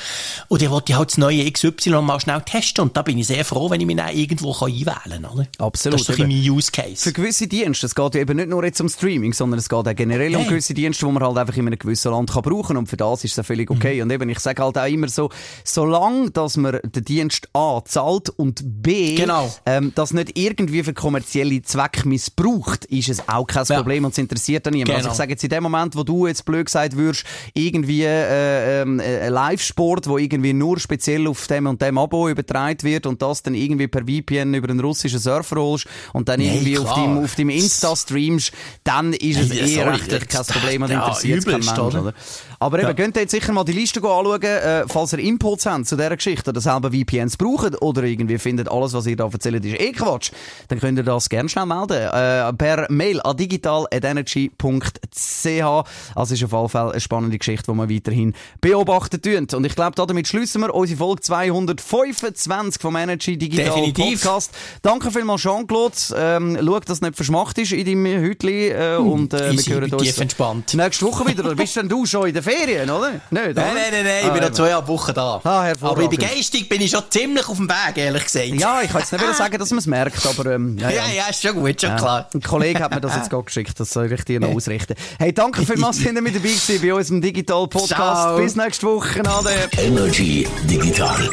Und 0.48 0.60
ich 0.60 0.68
wollte 0.68 0.94
halt 0.94 1.08
das 1.08 1.16
neue 1.16 1.50
XY 1.50 2.02
mal 2.02 2.20
schnell 2.20 2.42
testen. 2.42 2.82
Und 2.82 2.98
da 2.98 3.00
bin 3.00 3.16
ich 3.16 3.28
sehr 3.28 3.46
froh, 3.46 3.70
wenn 3.70 3.80
ich 3.80 3.86
mich 3.86 3.96
dann 3.96 4.14
irgendwo 4.14 4.52
einwählen 4.52 5.22
kann, 5.22 5.24
oder? 5.24 5.46
Absolut. 5.56 5.98
Das 5.98 6.10
ist 6.10 6.10
doch 6.10 6.18
mein 6.18 6.32
Use 6.32 6.70
Case. 6.70 7.02
Für 7.02 7.14
gewisse 7.14 7.46
Dienste, 7.46 7.86
es 7.86 7.94
geht 7.94 8.14
ja 8.14 8.20
eben 8.20 8.36
nicht 8.36 8.50
nur 8.50 8.62
jetzt 8.62 8.82
um 8.82 8.90
Streaming, 8.90 9.32
sondern 9.32 9.58
es 9.58 9.70
geht 9.70 9.88
auch 9.88 9.96
generell 9.96 10.32
hey. 10.32 10.36
um 10.36 10.46
gewisse 10.46 10.74
Dienste, 10.74 11.06
die 11.06 11.12
man 11.12 11.22
halt 11.22 11.38
einfach 11.38 11.56
in 11.56 11.66
einem 11.66 11.78
gewissen 11.78 12.12
Land 12.12 12.30
kann 12.30 12.42
brauchen 12.42 12.76
und 12.76 12.90
für 12.90 12.98
das 12.98 13.24
ist 13.24 13.38
es 13.38 13.46
völlig 13.46 13.70
okay. 13.70 13.96
Mhm. 13.96 14.02
Und 14.02 14.10
eben, 14.12 14.28
ich 14.28 14.40
sage 14.40 14.62
halt 14.62 14.76
auch 14.76 14.84
immer 14.84 15.08
so, 15.08 15.30
solange, 15.64 16.30
dass 16.30 16.58
man 16.58 16.78
den 16.84 17.04
Dienst 17.06 17.48
A 17.54 17.80
zahlt 17.82 18.28
und 18.28 18.65
B, 18.68 19.14
genau. 19.14 19.54
ähm, 19.64 19.92
das 19.94 20.12
nicht 20.12 20.36
irgendwie 20.36 20.82
für 20.82 20.92
kommerzielle 20.92 21.62
Zwecke 21.62 22.08
missbraucht, 22.08 22.84
ist 22.86 23.08
es 23.08 23.28
auch 23.28 23.46
kein 23.46 23.64
ja. 23.64 23.76
Problem 23.76 24.04
und 24.04 24.10
es 24.10 24.18
interessiert 24.18 24.66
dann 24.66 24.74
niemand. 24.74 24.88
Genau. 24.88 24.98
Also 24.98 25.10
ich 25.10 25.16
sage 25.16 25.30
jetzt 25.30 25.44
in 25.44 25.50
dem 25.50 25.62
Moment, 25.62 25.94
wo 25.94 26.02
du 26.02 26.26
jetzt 26.26 26.44
blöd 26.44 26.66
gesagt 26.66 26.96
würdest, 26.96 27.24
irgendwie 27.54 28.02
äh, 28.02 28.82
ähm, 28.82 28.98
äh, 28.98 29.28
Live-Sport, 29.28 30.08
wo 30.08 30.18
irgendwie 30.18 30.52
nur 30.52 30.80
speziell 30.80 31.28
auf 31.28 31.46
dem 31.46 31.66
und 31.66 31.80
dem 31.80 31.96
Abo 31.96 32.28
übertragen 32.28 32.82
wird 32.82 33.06
und 33.06 33.22
das 33.22 33.44
dann 33.44 33.54
irgendwie 33.54 33.86
per 33.86 34.02
VPN 34.02 34.52
über 34.54 34.68
einen 34.68 34.80
russischen 34.80 35.20
Surfer 35.20 35.56
holst 35.56 35.86
und 36.12 36.28
dann 36.28 36.40
nee, 36.40 36.48
irgendwie 36.48 36.78
auf 36.78 36.92
dem, 36.94 37.18
auf 37.18 37.36
dem 37.36 37.50
Insta 37.50 37.94
streamst, 37.94 38.50
dann 38.82 39.12
ist 39.12 39.38
es 39.38 39.52
hey, 39.52 39.76
eher 39.76 39.92
rechtlich 39.92 40.26
kein 40.26 40.44
Problem 40.44 40.82
und 40.82 40.90
interessiert 40.90 41.44
ja, 41.44 41.52
keinen 41.52 41.64
Mensch, 41.64 41.78
oder? 41.78 42.14
Aber 42.58 42.78
eben, 42.78 42.88
ja. 42.88 42.94
könnt 42.94 43.16
ihr 43.16 43.22
jetzt 43.22 43.30
sicher 43.30 43.52
mal 43.52 43.64
die 43.64 43.72
Liste 43.72 44.00
anschauen, 44.00 44.42
äh, 44.42 44.84
falls 44.88 45.12
ihr 45.12 45.18
Inputs 45.20 45.66
habt 45.66 45.86
zu 45.86 45.96
dieser 45.96 46.16
Geschichte 46.16 46.50
oder 46.50 46.60
selber 46.60 46.90
VPNs 46.90 47.36
braucht 47.36 47.80
oder 47.80 48.02
irgendwie 48.02 48.38
findet, 48.38 48.55
alles, 48.64 48.92
was 48.92 49.06
ihr 49.06 49.16
da 49.16 49.26
erzählt, 49.26 49.64
ist 49.64 49.80
eh 49.80 49.92
Quatsch, 49.92 50.30
dann 50.68 50.80
könnt 50.80 50.98
ihr 50.98 51.04
das 51.04 51.28
gerne 51.28 51.48
schnell 51.48 51.66
melden. 51.66 51.96
Äh, 51.96 52.52
per 52.54 52.86
Mail 52.90 53.20
an 53.22 53.36
digital.energy.ch. 53.36 55.86
Also 56.14 56.34
ist 56.34 56.44
auf 56.44 56.52
jeden 56.52 56.68
Fall 56.68 56.90
eine 56.90 57.00
spannende 57.00 57.38
Geschichte, 57.38 57.72
die 57.72 57.78
wir 57.78 57.90
weiterhin 57.90 58.34
beobachten 58.60 59.20
tun. 59.20 59.46
Und 59.52 59.64
ich 59.64 59.74
glaube, 59.74 60.06
damit 60.06 60.28
schließen 60.28 60.62
wir 60.62 60.74
unsere 60.74 60.98
Folge 60.98 61.22
225 61.22 62.80
vom 62.80 62.96
Energy 62.96 63.36
Digital 63.36 63.66
Definitiv. 63.66 64.22
Podcast. 64.22 64.52
Danke 64.82 65.10
vielmals, 65.10 65.42
Jean-Claude. 65.42 65.96
Ähm, 66.16 66.58
schau, 66.64 66.80
dass 66.80 66.96
es 66.96 67.02
nicht 67.02 67.16
verschmacht 67.16 67.58
ist 67.58 67.72
in 67.72 67.84
deinem 67.84 68.22
Hütli. 68.22 68.68
Äh, 68.68 68.96
und 68.96 69.34
äh, 69.34 69.52
wir 69.52 69.74
hören 69.74 69.92
uns 69.92 70.18
entspannt. 70.18 70.74
nächste 70.74 71.06
Woche 71.06 71.26
wieder. 71.26 71.44
Oder 71.44 71.54
bist 71.54 71.76
denn 71.76 71.88
du 71.88 72.06
schon 72.06 72.28
in 72.28 72.34
der 72.34 72.42
Ferien, 72.42 72.88
oder? 72.90 73.10
Nicht, 73.10 73.22
nein, 73.30 73.52
nein, 73.54 73.74
nein, 73.74 74.04
nein, 74.04 74.18
ich 74.22 74.26
ah, 74.26 74.32
bin 74.32 74.42
noch 74.42 74.52
zweieinhalb 74.52 74.88
Wochen 74.88 75.14
da. 75.14 75.40
Ah, 75.44 75.72
aber 75.80 76.08
bin 76.08 76.18
geistig 76.18 76.68
bin 76.68 76.80
ich 76.80 76.90
schon 76.90 77.02
ziemlich 77.10 77.48
auf 77.48 77.56
dem 77.56 77.68
Weg, 77.68 77.96
ehrlich 77.96 78.24
gesagt. 78.24 78.35
Ja, 78.36 78.82
ich 78.82 78.90
kann 78.90 79.00
jetzt 79.00 79.12
nicht 79.12 79.34
sagen, 79.34 79.58
dass 79.58 79.70
man 79.70 79.78
es 79.78 79.86
merkt, 79.86 80.26
aber... 80.26 80.54
Ähm, 80.54 80.78
ja, 80.78 80.90
ja. 80.90 81.06
ja, 81.06 81.12
ja, 81.14 81.24
ist 81.30 81.42
schon 81.42 81.54
gut, 81.54 81.80
schon 81.80 81.90
ja. 81.90 81.96
klar. 81.96 82.28
Ein 82.32 82.42
Kollege 82.42 82.80
hat 82.80 82.94
mir 82.94 83.00
das 83.00 83.16
jetzt 83.16 83.30
gerade 83.30 83.44
geschickt, 83.44 83.78
das 83.78 83.90
soll 83.90 84.12
ich 84.12 84.24
dir 84.24 84.40
noch 84.40 84.54
ausrichten. 84.54 84.94
Hey, 85.18 85.32
danke 85.32 85.62
vielmals, 85.66 85.96
dass 85.96 86.06
ihr 86.06 86.12
mit 86.20 86.34
dabei 86.34 86.48
gewesen 86.48 86.80
bei 86.80 86.94
unserem 86.94 87.20
Digital 87.20 87.66
Podcast. 87.68 88.36
Bis 88.36 88.56
nächste 88.56 88.86
Woche, 88.86 89.20
Ade. 89.20 89.50
Energy 89.78 90.46
Digital 90.64 91.30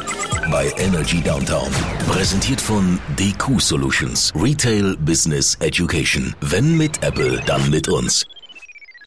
bei 0.51 0.71
Energy 0.77 1.21
Downtown. 1.21 1.69
Präsentiert 2.07 2.61
von 2.61 2.99
DQ 3.17 3.59
Solutions. 3.59 4.31
Retail 4.35 4.95
Business 4.97 5.55
Education. 5.61 6.35
Wenn 6.41 6.77
mit 6.77 7.01
Apple, 7.03 7.41
dann 7.45 7.69
mit 7.69 7.87
uns. 7.87 8.25